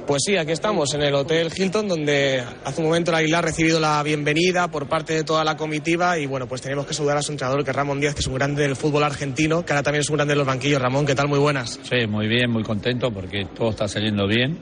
[0.09, 3.43] Pues sí, aquí estamos en el Hotel Hilton, donde hace un momento la isla ha
[3.43, 7.19] recibido la bienvenida por parte de toda la comitiva y bueno, pues tenemos que saludar
[7.19, 9.73] a su entrenador, que es Ramón Díaz, que es un grande del fútbol argentino, que
[9.73, 10.83] ahora también es un grande de los banquillos.
[10.83, 11.29] Ramón, ¿qué tal?
[11.29, 11.79] Muy buenas.
[11.85, 14.59] Sí, muy bien, muy contento porque todo está saliendo bien.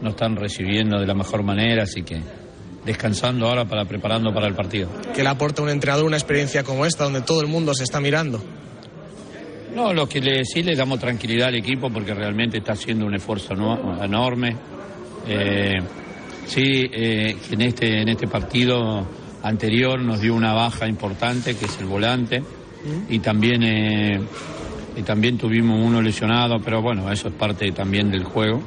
[0.00, 2.18] Nos están recibiendo de la mejor manera, así que
[2.86, 4.88] descansando ahora para preparando para el partido.
[5.14, 7.84] ¿Qué le aporta a un entrenador una experiencia como esta, donde todo el mundo se
[7.84, 8.42] está mirando?
[9.74, 13.14] No, lo que le, sí le damos tranquilidad al equipo porque realmente está haciendo un
[13.14, 14.54] esfuerzo no- enorme.
[15.26, 15.78] Eh,
[16.46, 16.62] sí,
[16.92, 19.06] eh, en, este, en este partido
[19.42, 22.42] anterior nos dio una baja importante, que es el volante,
[23.08, 24.20] y también eh,
[25.06, 28.60] también tuvimos uno lesionado, pero bueno, eso es parte también del juego.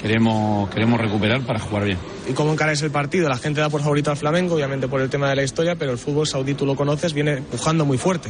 [0.00, 1.98] Queremos queremos recuperar para jugar bien.
[2.28, 3.28] ¿Y cómo encaráis el partido?
[3.28, 5.92] La gente da por favorito al Flamengo, obviamente por el tema de la historia, pero
[5.92, 8.28] el fútbol saudí, tú lo conoces, viene pujando muy fuerte.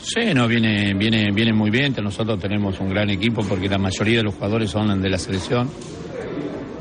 [0.00, 1.94] Sí, no, viene, viene, viene muy bien.
[2.02, 5.68] Nosotros tenemos un gran equipo porque la mayoría de los jugadores son de la selección.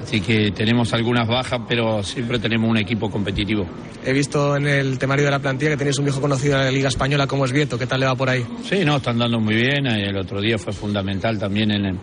[0.04, 3.66] Así que tenemos algunas bajas, pero siempre tenemos un equipo competitivo.
[4.06, 6.72] He visto en el temario de la plantilla que tenéis un viejo conocido de la
[6.72, 7.78] Liga Española como es Vieto.
[7.78, 8.46] ¿Qué tal le va por ahí?
[8.64, 9.86] Sí, no, están dando muy bien.
[9.88, 12.00] El otro día fue fundamental también en, el-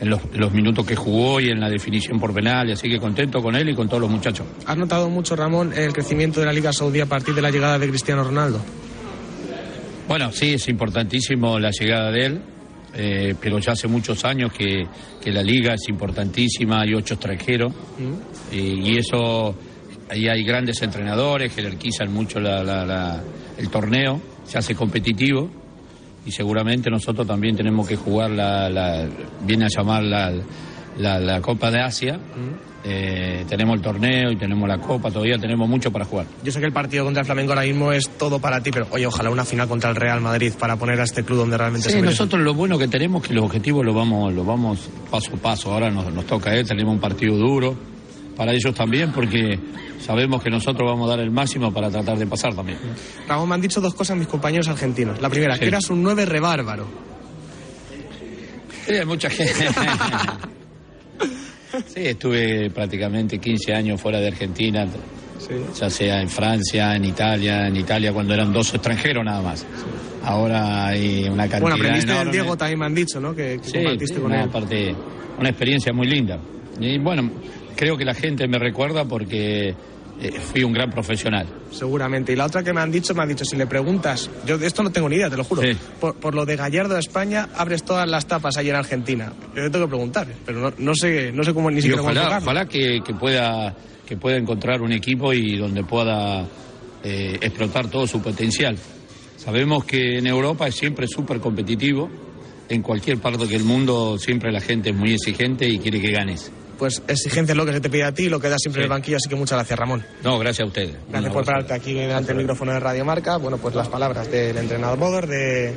[0.00, 2.72] en los, en los minutos que jugó y en la definición por penal.
[2.72, 4.44] Así que contento con él y con todos los muchachos.
[4.66, 7.78] ¿Has notado mucho, Ramón, el crecimiento de la Liga Saudí a partir de la llegada
[7.78, 8.60] de Cristiano Ronaldo?
[10.08, 12.40] Bueno, sí, es importantísimo la llegada de él,
[12.94, 14.86] eh, pero ya hace muchos años que,
[15.22, 17.72] que la liga es importantísima, hay ocho extranjeros,
[18.50, 19.54] y, y eso,
[20.10, 23.22] ahí hay grandes entrenadores, jerarquizan mucho la- la- la-
[23.58, 25.50] el torneo, se hace competitivo,
[26.24, 29.06] y seguramente nosotros también tenemos que jugar la, la-
[29.44, 30.32] viene a llamar la,
[30.98, 32.18] la- la Copa de Asia,
[32.84, 36.26] Eh, tenemos el torneo y tenemos la Copa, todavía tenemos mucho para jugar.
[36.44, 38.86] Yo sé que el partido contra el Flamengo ahora mismo es todo para ti, pero
[38.92, 41.88] oye, ojalá una final contra el Real Madrid para poner a este club donde realmente
[41.90, 44.88] Sí, se nosotros lo bueno que tenemos es que los objetivos los vamos, los vamos
[45.10, 45.72] paso a paso.
[45.72, 46.62] Ahora nos, nos toca, ¿eh?
[46.64, 47.74] tenemos un partido duro
[48.36, 49.58] para ellos también, porque
[50.00, 52.78] sabemos que nosotros vamos a dar el máximo para tratar de pasar también.
[53.26, 55.20] Ramón, me han dicho dos cosas mis compañeros argentinos.
[55.20, 55.60] La primera, Sí.
[55.60, 56.86] que eras un 9 rebárbaro.
[58.86, 59.52] Sí, hay mucha gente.
[61.86, 64.86] Sí, estuve prácticamente 15 años fuera de Argentina,
[65.78, 69.66] ya sea en Francia, en Italia, en Italia cuando eran dos extranjeros nada más.
[70.24, 72.32] Ahora hay una cantidad Bueno, aprendiste del enorme.
[72.32, 73.34] Diego, también me han dicho, ¿no?
[73.34, 74.50] Que, que Sí, compartiste sí, con una él.
[74.50, 74.94] parte,
[75.38, 76.38] una experiencia muy linda.
[76.80, 77.30] Y bueno,
[77.76, 79.74] creo que la gente me recuerda porque
[80.52, 81.46] fui un gran profesional.
[81.70, 82.32] Seguramente.
[82.32, 84.66] Y la otra que me han dicho, me han dicho, si le preguntas, yo de
[84.66, 85.62] esto no tengo ni idea, te lo juro.
[85.62, 85.76] Sí.
[86.00, 89.32] Por, por lo de Gallardo a España, abres todas las tapas ahí en Argentina.
[89.54, 92.10] Yo te tengo que preguntar, pero no, no sé, no sé cómo ni siquiera cómo
[92.10, 92.46] ojalá, enfocarlo.
[92.46, 93.76] ojalá que, que pueda
[94.08, 96.46] que pueda encontrar un equipo y donde pueda
[97.04, 98.78] eh, explotar todo su potencial.
[99.36, 102.08] Sabemos que en Europa es siempre súper competitivo.
[102.70, 106.50] En cualquier parte del mundo siempre la gente es muy exigente y quiere que ganes.
[106.78, 108.84] Pues exigencia es lo que se te pide a ti, lo que das siempre en
[108.84, 110.04] el banquillo, así que muchas gracias, Ramón.
[110.22, 110.96] No, gracias a ustedes.
[111.08, 113.36] Gracias por pararte aquí delante del micrófono de Radio Marca.
[113.36, 115.74] Bueno, pues las palabras del entrenador Boder, de,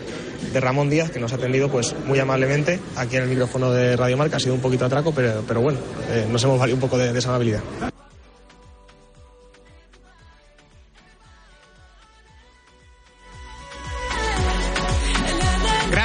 [0.53, 3.95] de Ramón Díaz, que nos ha atendido pues muy amablemente aquí en el micrófono de
[3.97, 4.37] Radio Marca.
[4.37, 5.79] Ha sido un poquito atraco, pero, pero bueno,
[6.11, 7.61] eh, nos hemos valido un poco de, de esa amabilidad.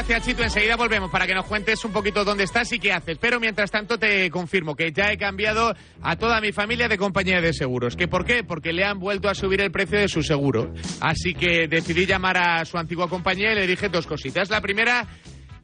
[0.09, 0.45] Gracias, Chito.
[0.45, 3.19] Enseguida volvemos para que nos cuentes un poquito dónde estás y qué haces.
[3.19, 7.41] Pero mientras tanto te confirmo que ya he cambiado a toda mi familia de compañía
[7.41, 7.97] de seguros.
[7.97, 8.45] ¿Que por qué?
[8.45, 10.73] Porque le han vuelto a subir el precio de su seguro.
[11.01, 14.49] Así que decidí llamar a su antigua compañía y le dije dos cositas.
[14.49, 15.09] La primera,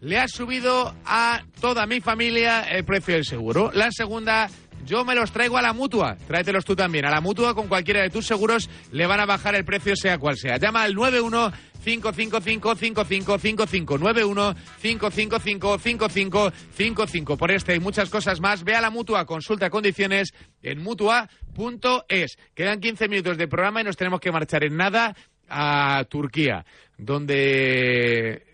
[0.02, 3.70] le ha subido a toda mi familia el precio del seguro.
[3.72, 4.50] La segunda,
[4.84, 6.16] yo me los traigo a la mutua.
[6.26, 7.04] Tráetelos tú también.
[7.04, 10.18] A la mutua con cualquiera de tus seguros le van a bajar el precio sea
[10.18, 10.56] cual sea.
[10.58, 11.52] Llama al 91
[11.84, 17.36] 555 5555 91 555 5555.
[17.36, 22.36] Por este y muchas cosas más, ve a la mutua, consulta condiciones en mutua.es.
[22.54, 25.14] Quedan 15 minutos de programa y nos tenemos que marchar en nada
[25.48, 26.64] a Turquía,
[26.96, 28.52] donde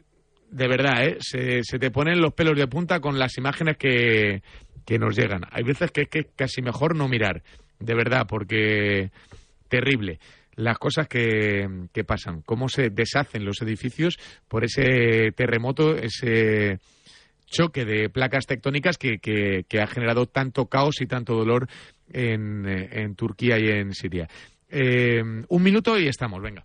[0.50, 1.16] de verdad, ¿eh?
[1.20, 4.42] se, se te ponen los pelos de punta con las imágenes que,
[4.88, 5.42] que nos llegan.
[5.50, 7.42] Hay veces que es que casi mejor no mirar,
[7.78, 9.10] de verdad, porque
[9.68, 10.18] terrible
[10.56, 14.16] las cosas que, que pasan, cómo se deshacen los edificios
[14.48, 16.78] por ese terremoto, ese
[17.44, 21.68] choque de placas tectónicas que, que- ha generado tanto caos y tanto dolor
[22.10, 24.26] en, en Turquía y en Siria.
[24.70, 26.64] Eh, un minuto y estamos, venga.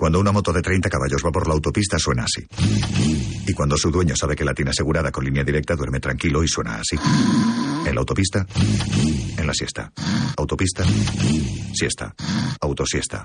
[0.00, 2.46] Cuando una moto de 30 caballos va por la autopista suena así.
[3.46, 6.48] Y cuando su dueño sabe que la tiene asegurada con línea directa duerme tranquilo y
[6.48, 6.96] suena así.
[7.84, 8.46] En la autopista,
[9.36, 9.92] en la siesta.
[10.38, 10.84] Autopista,
[11.74, 12.14] siesta.
[12.62, 13.24] Autosiesta.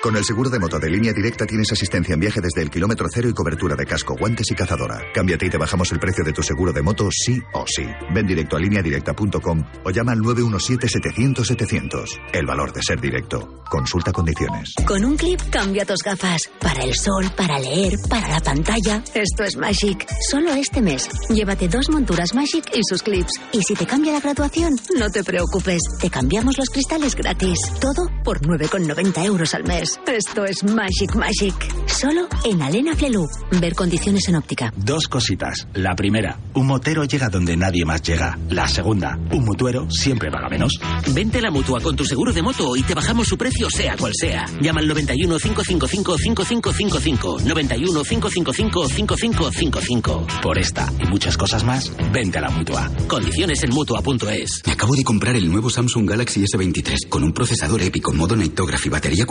[0.00, 3.08] Con el seguro de moto de línea directa tienes asistencia en viaje desde el kilómetro
[3.12, 5.02] cero y cobertura de casco, guantes y cazadora.
[5.12, 7.84] Cámbiate y te bajamos el precio de tu seguro de moto sí o sí.
[8.14, 12.04] Ven directo a lineadirecta.com o llama al 917-700-700.
[12.32, 13.64] El valor de ser directo.
[13.68, 14.72] Consulta condiciones.
[14.86, 16.42] Con un clip cambia tus gafas.
[16.60, 19.02] Para el sol, para leer, para la pantalla.
[19.14, 20.06] Esto es Magic.
[20.30, 21.08] Solo este mes.
[21.28, 23.32] Llévate dos monturas Magic y sus clips.
[23.50, 25.82] Y si te cambia la graduación, no te preocupes.
[26.00, 27.58] Te cambiamos los cristales gratis.
[27.80, 29.87] Todo por 9,90 euros al mes.
[29.88, 31.54] Esto es Magic Magic.
[31.86, 33.26] Solo en Alena Flelu.
[33.60, 34.72] Ver condiciones en óptica.
[34.76, 35.66] Dos cositas.
[35.72, 38.38] La primera, un motero llega donde nadie más llega.
[38.50, 40.72] La segunda, un mutuero siempre paga menos.
[41.14, 43.96] Vente a la mutua con tu seguro de moto y te bajamos su precio sea
[43.96, 44.44] cual sea.
[44.60, 47.38] Llama al 91 555 5555.
[47.46, 50.26] 91 555 5555.
[50.42, 52.90] Por esta y muchas cosas más, vente a la mutua.
[53.06, 54.62] Condiciones en mutua.es.
[54.66, 58.90] Me acabo de comprar el nuevo Samsung Galaxy S23 con un procesador épico, modo Nightography,
[58.90, 59.24] batería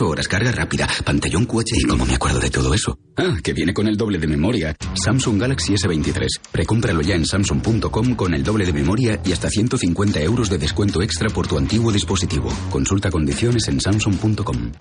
[0.00, 1.84] 48 horas, carga rápida, pantallón QHD.
[1.84, 2.98] ¿Y cómo me acuerdo de todo eso?
[3.16, 4.74] Ah, que viene con el doble de memoria.
[4.94, 6.26] Samsung Galaxy S23.
[6.50, 11.02] Precómpralo ya en samsung.com con el doble de memoria y hasta 150 euros de descuento
[11.02, 12.50] extra por tu antiguo dispositivo.
[12.70, 14.72] Consulta condiciones en samsung.com.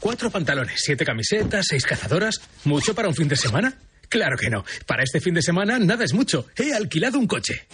[0.00, 2.40] Cuatro pantalones, siete camisetas, seis cazadoras.
[2.64, 3.76] ¿Mucho para un fin de semana?
[4.12, 4.62] Claro que no.
[4.84, 6.44] Para este fin de semana nada es mucho.
[6.54, 7.66] He alquilado un coche.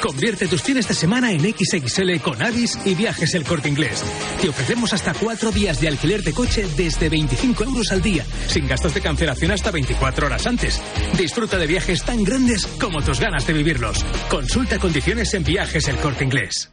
[0.00, 4.00] Convierte tus fines de semana en XXL con Avis y Viajes El Corte Inglés.
[4.40, 8.68] Te ofrecemos hasta cuatro días de alquiler de coche desde 25 euros al día, sin
[8.68, 10.80] gastos de cancelación hasta 24 horas antes.
[11.18, 14.04] Disfruta de viajes tan grandes como tus ganas de vivirlos.
[14.30, 16.70] Consulta condiciones en Viajes El Corte Inglés.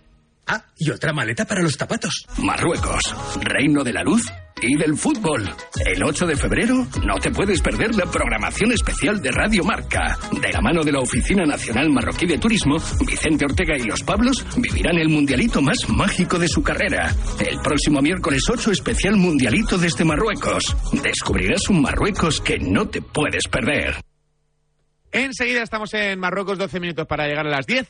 [0.52, 2.26] Ah, y otra maleta para los zapatos.
[2.40, 4.24] Marruecos, reino de la luz
[4.60, 5.48] y del fútbol.
[5.86, 10.18] El 8 de febrero no te puedes perder la programación especial de Radio Marca.
[10.42, 14.44] De la mano de la Oficina Nacional Marroquí de Turismo, Vicente Ortega y los Pablos
[14.58, 17.14] vivirán el mundialito más mágico de su carrera.
[17.40, 20.76] El próximo miércoles 8 especial mundialito desde Marruecos.
[21.04, 23.98] Descubrirás un Marruecos que no te puedes perder.
[25.12, 27.88] Enseguida estamos en Marruecos, 12 minutos para llegar a las 10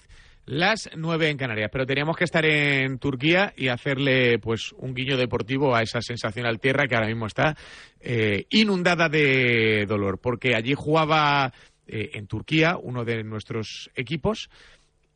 [0.50, 1.70] las 9 en Canarias.
[1.72, 6.60] Pero teníamos que estar en Turquía y hacerle pues un guiño deportivo a esa sensacional
[6.60, 7.56] tierra que ahora mismo está
[8.02, 10.20] eh, inundada de dolor.
[10.20, 11.54] Porque allí jugaba
[11.88, 14.50] eh, en Turquía uno de nuestros equipos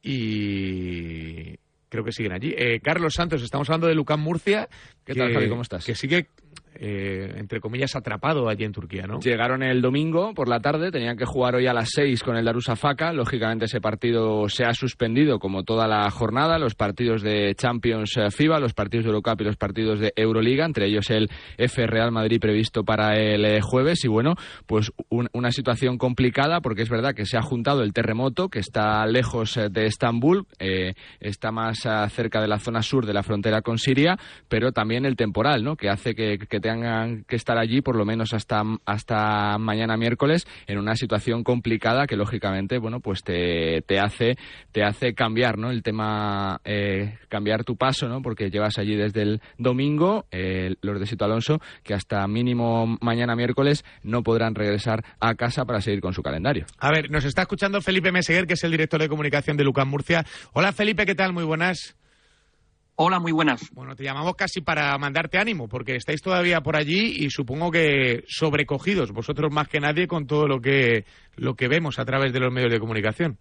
[0.03, 1.57] y
[1.89, 2.53] creo que siguen allí.
[2.55, 4.69] Eh, Carlos Santos, estamos hablando de Lucán Murcia.
[5.03, 5.49] ¿Qué tal, Javi?
[5.49, 5.83] ¿Cómo estás?
[5.83, 6.27] Que sigue
[6.75, 9.19] eh, entre comillas, atrapado allí en Turquía, ¿no?
[9.19, 12.45] Llegaron el domingo por la tarde, tenían que jugar hoy a las seis con el
[12.45, 13.13] Darussafaka.
[13.13, 16.57] Lógicamente ese partido se ha suspendido como toda la jornada.
[16.57, 20.65] Los partidos de Champions eh, FIBA, los partidos de Eurocup y los partidos de Euroliga,
[20.65, 24.03] entre ellos el F Real Madrid previsto para el eh, jueves.
[24.05, 27.93] Y bueno, pues un, una situación complicada porque es verdad que se ha juntado el
[27.93, 30.45] terremoto que está lejos de Estambul,
[31.19, 34.17] está más cerca de la zona sur de la frontera con Siria,
[34.47, 35.75] pero también el temporal, ¿no?
[35.75, 40.79] Que hace que tengan que estar allí por lo menos hasta, hasta mañana miércoles en
[40.79, 44.37] una situación complicada que lógicamente bueno pues te, te hace
[44.71, 49.21] te hace cambiar no el tema eh, cambiar tu paso no porque llevas allí desde
[49.23, 55.03] el domingo eh, los de Sito Alonso que hasta mínimo mañana miércoles no podrán regresar
[55.19, 56.65] a casa para seguir con su calendario.
[56.79, 59.85] A ver nos está escuchando Felipe Meseguer que es el director de comunicación de Lucas
[59.85, 60.23] Murcia.
[60.53, 61.97] Hola Felipe qué tal muy buenas
[62.95, 63.71] Hola, muy buenas.
[63.71, 68.23] Bueno, te llamamos casi para mandarte ánimo, porque estáis todavía por allí y supongo que
[68.27, 72.39] sobrecogidos, vosotros más que nadie, con todo lo que, lo que vemos a través de
[72.39, 73.39] los medios de comunicación.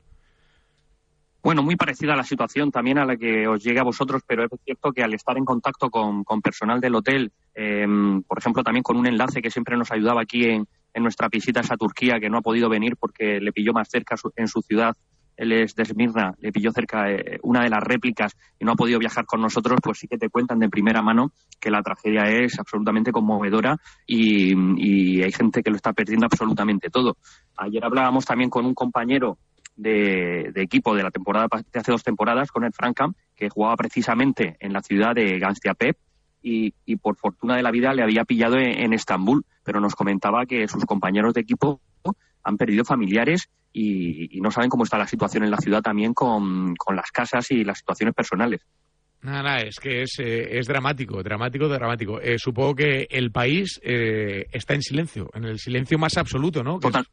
[1.43, 4.45] Bueno, muy parecida a la situación también a la que os llega a vosotros, pero
[4.45, 7.85] es cierto que al estar en contacto con, con personal del hotel, eh,
[8.27, 11.61] por ejemplo, también con un enlace que siempre nos ayudaba aquí en, en nuestra visita
[11.61, 14.63] a Turquía, que no ha podido venir porque le pilló más cerca su, en su
[14.63, 14.97] ciudad
[15.37, 15.85] él es de
[16.41, 19.79] le pilló cerca eh, una de las réplicas y no ha podido viajar con nosotros,
[19.83, 23.77] pues sí que te cuentan de primera mano que la tragedia es absolutamente conmovedora
[24.07, 24.53] y,
[25.23, 27.17] hay gente que lo está perdiendo absolutamente todo.
[27.57, 29.39] Ayer hablábamos también con un compañero
[29.77, 34.57] de, equipo de la temporada de hace dos temporadas con el Francam, que jugaba precisamente
[34.59, 35.97] en la ciudad de Gaziantep
[36.43, 40.45] y, y, por fortuna de la vida le había pillado en Estambul, pero nos comentaba
[40.45, 41.81] que sus compañeros de equipo
[42.43, 46.15] han perdido familiares y, y, no saben cómo está la situación en la ciudad también
[46.15, 48.61] con, con las casas y las situaciones personales.
[49.23, 52.21] Nada, es que es, eh, es dramático, dramático, dramático.
[52.21, 56.81] Eh, supongo que el país eh, está en silencio, en el silencio más absoluto, ¿no?
[56.81, 57.07] Total.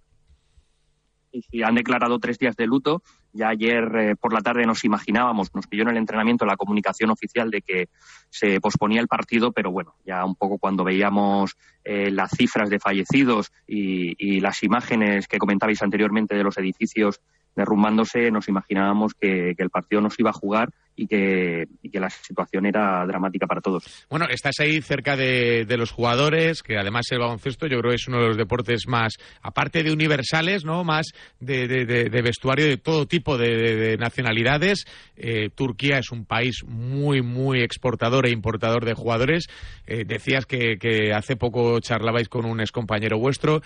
[1.31, 3.03] Y si han declarado tres días de luto.
[3.31, 7.11] Ya ayer eh, por la tarde nos imaginábamos, nos pilló en el entrenamiento la comunicación
[7.11, 7.89] oficial de que
[8.29, 12.79] se posponía el partido, pero bueno, ya un poco cuando veíamos eh, las cifras de
[12.79, 17.21] fallecidos y, y, las imágenes que comentabais anteriormente de los edificios
[17.55, 21.89] derrumbándose, nos imaginábamos que, que el partido no se iba a jugar y que, y
[21.89, 24.05] que la situación era dramática para todos.
[24.09, 28.07] Bueno, estás ahí cerca de, de los jugadores, que además el baloncesto yo creo es
[28.09, 30.83] uno de los deportes más, aparte de universales, ¿no?
[30.83, 31.07] Más
[31.39, 34.85] de, de- vestuario de todo tipo de nacionalidades.
[35.15, 39.47] Eh, Turquía es un país muy, muy exportador e importador de jugadores.
[39.87, 43.61] Eh, decías que, que hace poco charlabais con un excompañero vuestro.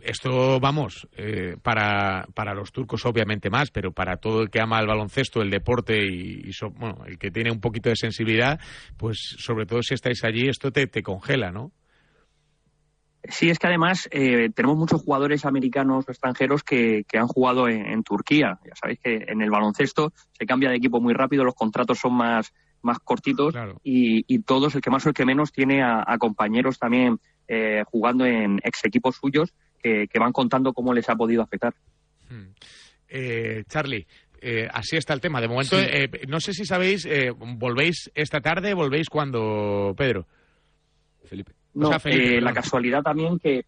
[0.00, 4.80] Esto, vamos, eh, para, para los turcos obviamente más, pero para todo el que ama
[4.80, 8.58] el baloncesto, el deporte y, y so- bueno, el que tiene un poquito de sensibilidad,
[8.96, 11.70] pues sobre todo si estáis allí, esto te, te congela, ¿no?
[13.26, 17.68] Sí, es que además eh, tenemos muchos jugadores americanos o extranjeros que, que han jugado
[17.68, 18.58] en, en Turquía.
[18.66, 22.12] Ya sabéis que en el baloncesto se cambia de equipo muy rápido, los contratos son
[22.14, 26.04] más, más cortitos y, y todos, el que más o el que menos, tiene a,
[26.06, 27.18] a compañeros también
[27.48, 29.54] eh, jugando en ex equipos suyos
[29.84, 31.74] que, que van contando cómo les ha podido afectar.
[33.08, 34.06] Eh, Charlie,
[34.40, 35.40] eh, así está el tema.
[35.40, 35.84] De momento, Sí.
[35.86, 38.74] eh, no sé si sabéis, eh, ¿volvéis esta tarde?
[38.74, 40.26] ¿Volvéis cuando, Pedro?
[41.24, 41.52] Felipe.
[41.74, 43.64] No, O sea, Felipe, eh, la casualidad también que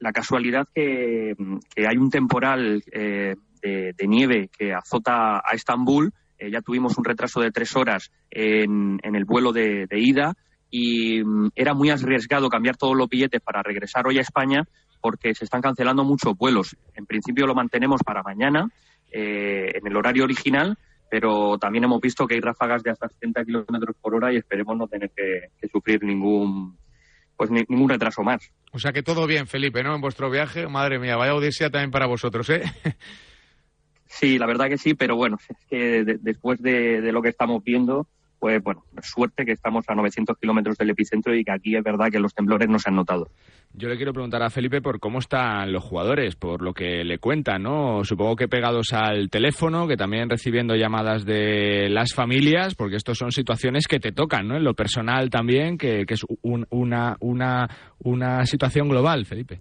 [0.00, 1.34] la casualidad que,
[1.74, 6.12] que hay un temporal eh, de, de nieve que azota a Estambul.
[6.38, 10.32] Eh, ya tuvimos un retraso de tres horas en, en el vuelo de, de ida
[10.70, 14.64] y mm, era muy arriesgado cambiar todos los billetes para regresar hoy a España
[15.00, 16.76] porque se están cancelando muchos vuelos.
[16.94, 18.68] En principio lo mantenemos para mañana
[19.10, 20.76] eh, en el horario original,
[21.10, 24.76] pero también hemos visto que hay ráfagas de hasta 70 kilómetros por hora y esperemos
[24.76, 26.78] no tener que, que sufrir ningún
[27.36, 28.52] pues ni- ningún retraso más.
[28.72, 29.94] O sea que todo bien, Felipe, ¿no?
[29.94, 30.68] En vuestro viaje.
[30.68, 32.62] Madre mía, vaya odisea también para vosotros, ¿eh?
[34.06, 37.28] Sí, la verdad que sí, pero bueno, es que de- después de, de lo que
[37.28, 38.06] estamos viendo,
[38.40, 42.08] pues bueno, suerte que estamos a 900 kilómetros del epicentro y que aquí es verdad
[42.10, 43.28] que los temblores no se han notado.
[43.74, 47.18] Yo le quiero preguntar a Felipe por cómo están los jugadores, por lo que le
[47.18, 48.02] cuentan, ¿no?
[48.02, 53.30] Supongo que pegados al teléfono, que también recibiendo llamadas de las familias, porque estos son
[53.30, 54.56] situaciones que te tocan, ¿no?
[54.56, 57.68] En lo personal también, que, que es un- una, una,
[58.00, 59.60] una situación global, Felipe.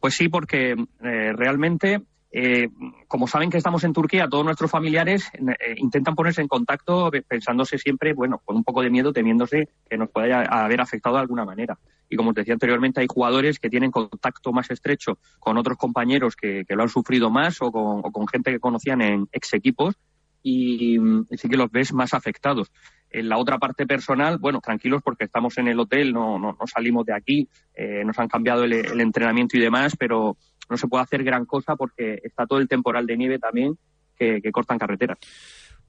[0.00, 2.00] Pues sí, porque eh, realmente,
[2.32, 2.68] eh,
[3.08, 7.76] como saben que estamos en Turquía, todos nuestros familiares eh, intentan ponerse en contacto pensándose
[7.76, 11.44] siempre, bueno, con un poco de miedo, temiéndose que nos pueda haber afectado de alguna
[11.44, 11.78] manera.
[12.08, 16.36] Y como os decía anteriormente, hay jugadores que tienen contacto más estrecho con otros compañeros
[16.36, 19.96] que, lo han sufrido más o con, gente que conocían en ex equipos
[20.42, 22.70] y, mm, sí que los ves más afectados.
[23.10, 26.66] En la otra parte personal, bueno, tranquilos porque estamos en el hotel, no, no, no
[26.68, 30.36] salimos de aquí, eh, nos han cambiado el entrenamiento y demás, pero
[30.70, 33.76] no se puede hacer gran cosa porque está todo el temporal de nieve también
[34.16, 35.18] que, cortan carreteras.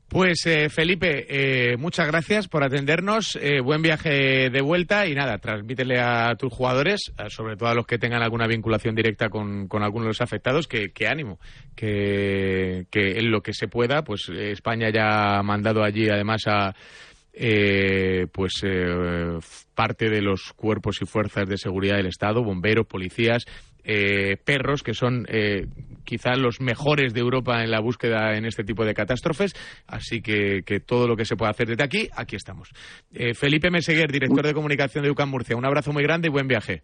[0.08, 3.38] Pues eh, Felipe, eh, muchas gracias por atendernos.
[3.42, 7.86] eh, buen viaje de vuelta y nada, transmítele a tus jugadores, sobre todo a los
[7.86, 11.40] que tengan alguna vinculación directa con, con algunos de los afectados, que, ánimo,
[11.76, 16.42] que, que en lo que se pueda, pues eh, España ya ha mandado allí además
[16.48, 16.76] a
[17.34, 19.40] eh, pues eh,
[19.74, 23.46] parte de los cuerpos y fuerzas de seguridad del Estado, bomberos, policías,
[23.84, 25.68] eh, perros, que son eh,
[26.04, 29.54] quizás los mejores de Europa en la búsqueda en este tipo de catástrofes.
[29.88, 32.70] Así que, que todo lo que se pueda hacer desde aquí, aquí estamos.
[33.14, 36.48] Eh, Felipe Meseguer, director de comunicación de UCAM Murcia, un abrazo muy grande y buen
[36.48, 36.84] viaje.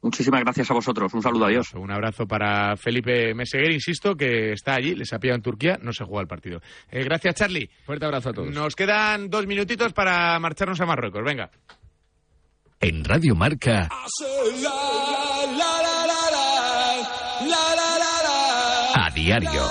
[0.00, 1.12] Muchísimas gracias a vosotros.
[1.12, 1.74] Un saludo, adiós.
[1.74, 5.92] Un abrazo para Felipe Meseguer, insisto, que está allí, les ha pillado en Turquía, no
[5.92, 6.60] se juega el partido.
[6.90, 7.68] Eh, gracias, Charlie.
[7.84, 8.54] Fuerte abrazo a todos.
[8.54, 11.24] Nos quedan dos minutitos para marcharnos a Marruecos.
[11.24, 11.50] Venga.
[12.80, 13.88] En Radio Marca,
[18.94, 19.62] a diario.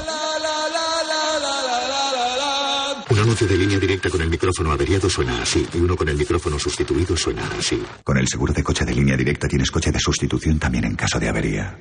[3.10, 6.18] Un anuncio de línea directa con el micrófono averiado suena así y uno con el
[6.18, 7.82] micrófono sustituido suena así.
[8.04, 11.18] Con el seguro de coche de línea directa tienes coche de sustitución también en caso
[11.18, 11.80] de avería.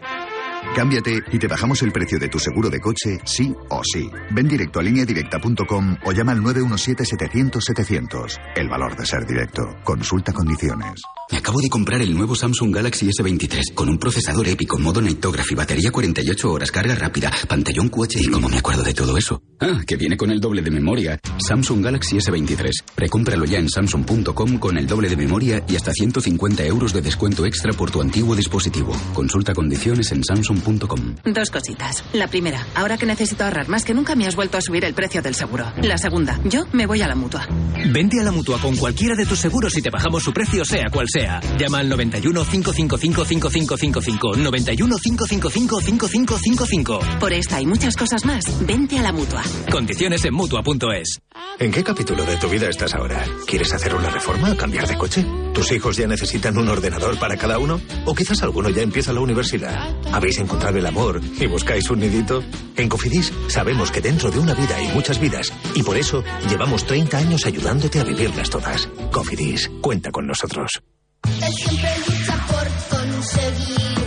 [0.74, 4.10] Cámbiate y te bajamos el precio de tu seguro de coche, sí o sí.
[4.30, 8.38] Ven directo a lineadirecta.com o llama al 917-700-700.
[8.56, 9.62] El valor de ser directo.
[9.84, 11.02] Consulta condiciones.
[11.30, 15.56] Me acabo de comprar el nuevo Samsung Galaxy S23 con un procesador épico, modo Nightography,
[15.56, 18.20] batería 48 horas, carga rápida, pantallón QHD.
[18.20, 19.42] ¿Y cómo me acuerdo de todo eso?
[19.58, 21.18] Ah, que viene con el doble de memoria.
[21.38, 22.70] Samsung Galaxy S23.
[22.94, 27.44] Precómpralo ya en samsung.com con el doble de memoria y hasta 150 euros de descuento
[27.44, 28.94] extra por tu antiguo dispositivo.
[29.12, 30.22] Consulta condiciones en
[30.56, 31.16] samsung.com.
[31.24, 32.04] Dos cositas.
[32.12, 34.94] La primera, ahora que necesito ahorrar más que nunca me has vuelto a subir el
[34.94, 35.72] precio del seguro.
[35.82, 37.46] La segunda, yo me voy a la mutua.
[37.92, 40.86] Vente a la mutua con cualquiera de tus seguros y te bajamos su precio, sea
[40.90, 41.40] cual sea.
[41.40, 41.56] sea.
[41.56, 47.00] Llama al 91 555 5555 91 555 5555.
[47.18, 49.42] Por esta y muchas cosas más, vente a la mutua.
[49.70, 51.20] Condiciones en mutua.es.
[51.58, 53.24] ¿En qué capítulo de tu vida estás ahora?
[53.46, 55.24] ¿Quieres hacer una reforma o cambiar de coche?
[55.54, 57.80] ¿Tus hijos ya necesitan un ordenador para cada uno?
[58.04, 59.96] ¿O quizás alguno ya empieza la universidad?
[60.12, 62.42] ¿Habéis encontrado el amor y buscáis un nidito?
[62.76, 66.86] En Cofidis sabemos que dentro de una vida hay muchas vidas y por eso llevamos
[66.86, 68.88] 30 años ayudándote a vivirlas todas.
[69.10, 70.80] Cofidis, cuenta con nosotros.
[71.24, 73.98] Él siempre lucha por conseguir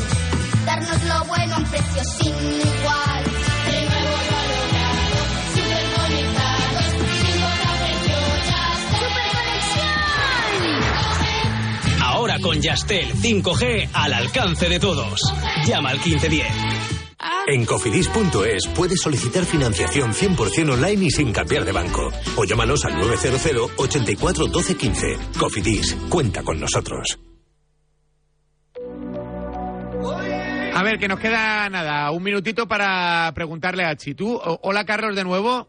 [0.65, 3.18] darnos lo bueno a un precio sin igual.
[12.39, 15.19] Ahora con Yastel 5G al alcance de todos.
[15.65, 16.47] Llama al 1510.
[17.47, 22.09] En cofidis.es puedes solicitar financiación 100% online y sin cambiar de banco.
[22.37, 25.17] O llámanos al 900 84 12 15.
[25.37, 27.19] Cofidis, cuenta con nosotros.
[30.73, 34.35] A ver, que nos queda nada, un minutito para preguntarle a Chitu.
[34.35, 35.67] O- Hola, Carlos, de nuevo.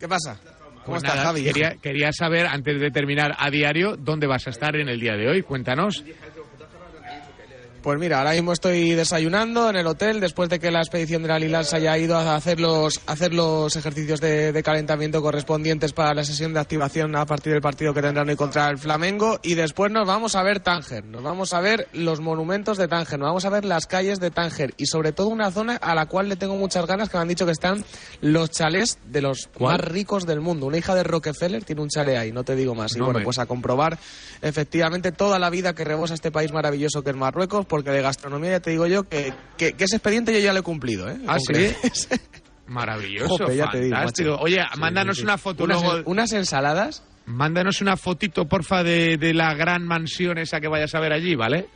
[0.00, 0.40] ¿Qué pasa?
[0.84, 1.44] ¿Cómo Pues estás, nada, Javi?
[1.44, 5.14] Quería, quería saber, antes de terminar a diario, dónde vas a estar en el día
[5.16, 5.42] de hoy.
[5.42, 6.04] Cuéntanos.
[7.82, 11.28] Pues mira, ahora mismo estoy desayunando en el hotel después de que la expedición de
[11.28, 15.20] la Lilas se haya ido a hacer los, a hacer los ejercicios de, de calentamiento
[15.20, 18.78] correspondientes para la sesión de activación a partir del partido que tendrán hoy contra el
[18.78, 19.40] Flamengo.
[19.42, 23.18] Y después nos vamos a ver Tánger, nos vamos a ver los monumentos de Tánger,
[23.18, 26.06] nos vamos a ver las calles de Tánger y sobre todo una zona a la
[26.06, 27.84] cual le tengo muchas ganas que me han dicho que están
[28.20, 29.78] los chalés de los ¿Cuál?
[29.78, 30.66] más ricos del mundo.
[30.66, 32.94] Una hija de Rockefeller tiene un chalet ahí, no te digo más.
[32.94, 33.98] Y No bueno, me- pues a comprobar
[34.40, 38.50] efectivamente toda la vida que rebosa este país maravilloso que es Marruecos, porque de gastronomía
[38.50, 41.08] ya te digo yo que, que, que ese expediente yo ya lo he cumplido.
[41.10, 41.16] ¿eh?
[41.26, 41.74] ¿Ah, sí?
[42.66, 44.30] Maravilloso, Jope, ya te digo, fantástico.
[44.32, 44.42] macho.
[44.42, 45.22] Oye, Sí, mándanos sí.
[45.24, 46.10] una foto Unas- luego.
[46.10, 47.02] unas ensaladas.
[47.24, 51.34] Mándanos una fotito, porfa, de, de la gran mansión esa que vayas a ver allí,
[51.34, 51.66] ¿vale?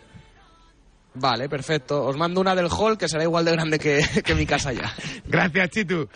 [1.15, 2.05] Vale, perfecto.
[2.05, 4.93] Os mando una del hall que será igual de grande que, que mi casa ya.
[5.25, 6.09] Gracias, Chitu.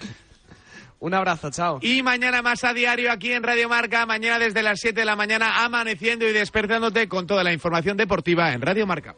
[0.99, 1.79] Un abrazo, chao.
[1.81, 5.17] Y mañana más a diario aquí en Radio Marca, mañana desde las 7 de la
[5.17, 9.15] mañana, amaneciendo y despertándote con toda la información deportiva en Radio Marca.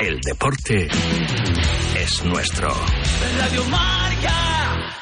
[0.00, 0.88] El deporte
[1.96, 2.68] es nuestro.
[3.38, 5.01] Radio Marca.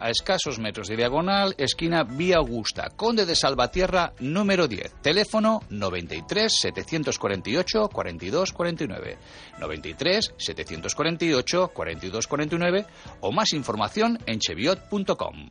[0.00, 5.02] a escasos metros de diagonal, esquina Vía Augusta, Conde de Salvatierra, número 10.
[5.02, 9.18] Teléfono 93 748 42 49.
[9.60, 12.86] 93 748 42 49
[13.20, 15.50] o más información en cheviot.com.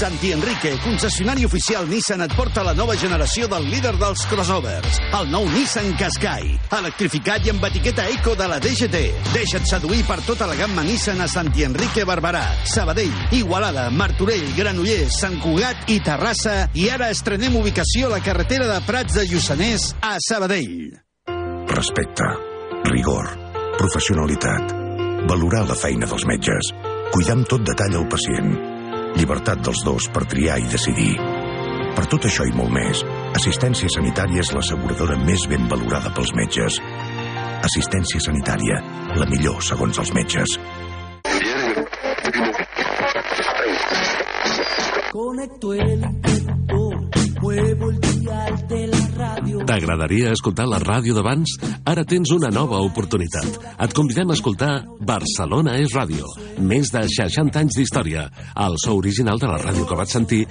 [0.00, 5.28] Santi Enrique, concessionari oficial Nissan, et porta la nova generació del líder dels crossovers, el
[5.30, 9.02] nou Nissan Qashqai, electrificat i amb etiqueta eco de la DGT.
[9.34, 15.18] Deixa't seduir per tota la gamma Nissan a Santi Enrique Barberà, Sabadell, Igualada, Martorell, Granollers,
[15.20, 19.90] Sant Cugat i Terrassa i ara estrenem ubicació a la carretera de Prats de Lluçanès
[20.06, 20.92] a Sabadell.
[21.70, 22.26] Respecte,
[22.90, 23.30] rigor,
[23.78, 24.74] professionalitat,
[25.30, 26.72] valorar la feina dels metges,
[27.10, 28.52] cuidar amb tot detall el pacient,
[29.18, 31.14] llibertat dels dos per triar i decidir.
[31.96, 33.02] Per tot això i molt més,
[33.38, 36.78] Assistència Sanitària és l'asseguradora més ben valorada pels metges.
[37.66, 38.78] Assistència Sanitària,
[39.18, 40.54] la millor segons els metges.
[45.10, 45.48] El
[48.68, 49.64] de la radio.
[49.66, 51.56] T'agradaria escoltar la ràdio d'abans?
[51.90, 53.58] Ara tens una nova oportunitat.
[53.82, 56.30] Et convidem a escoltar Barcelona és ràdio.
[56.62, 58.28] Més de 60 anys d'història.
[58.54, 60.44] El so original de la ràdio que vaig sentir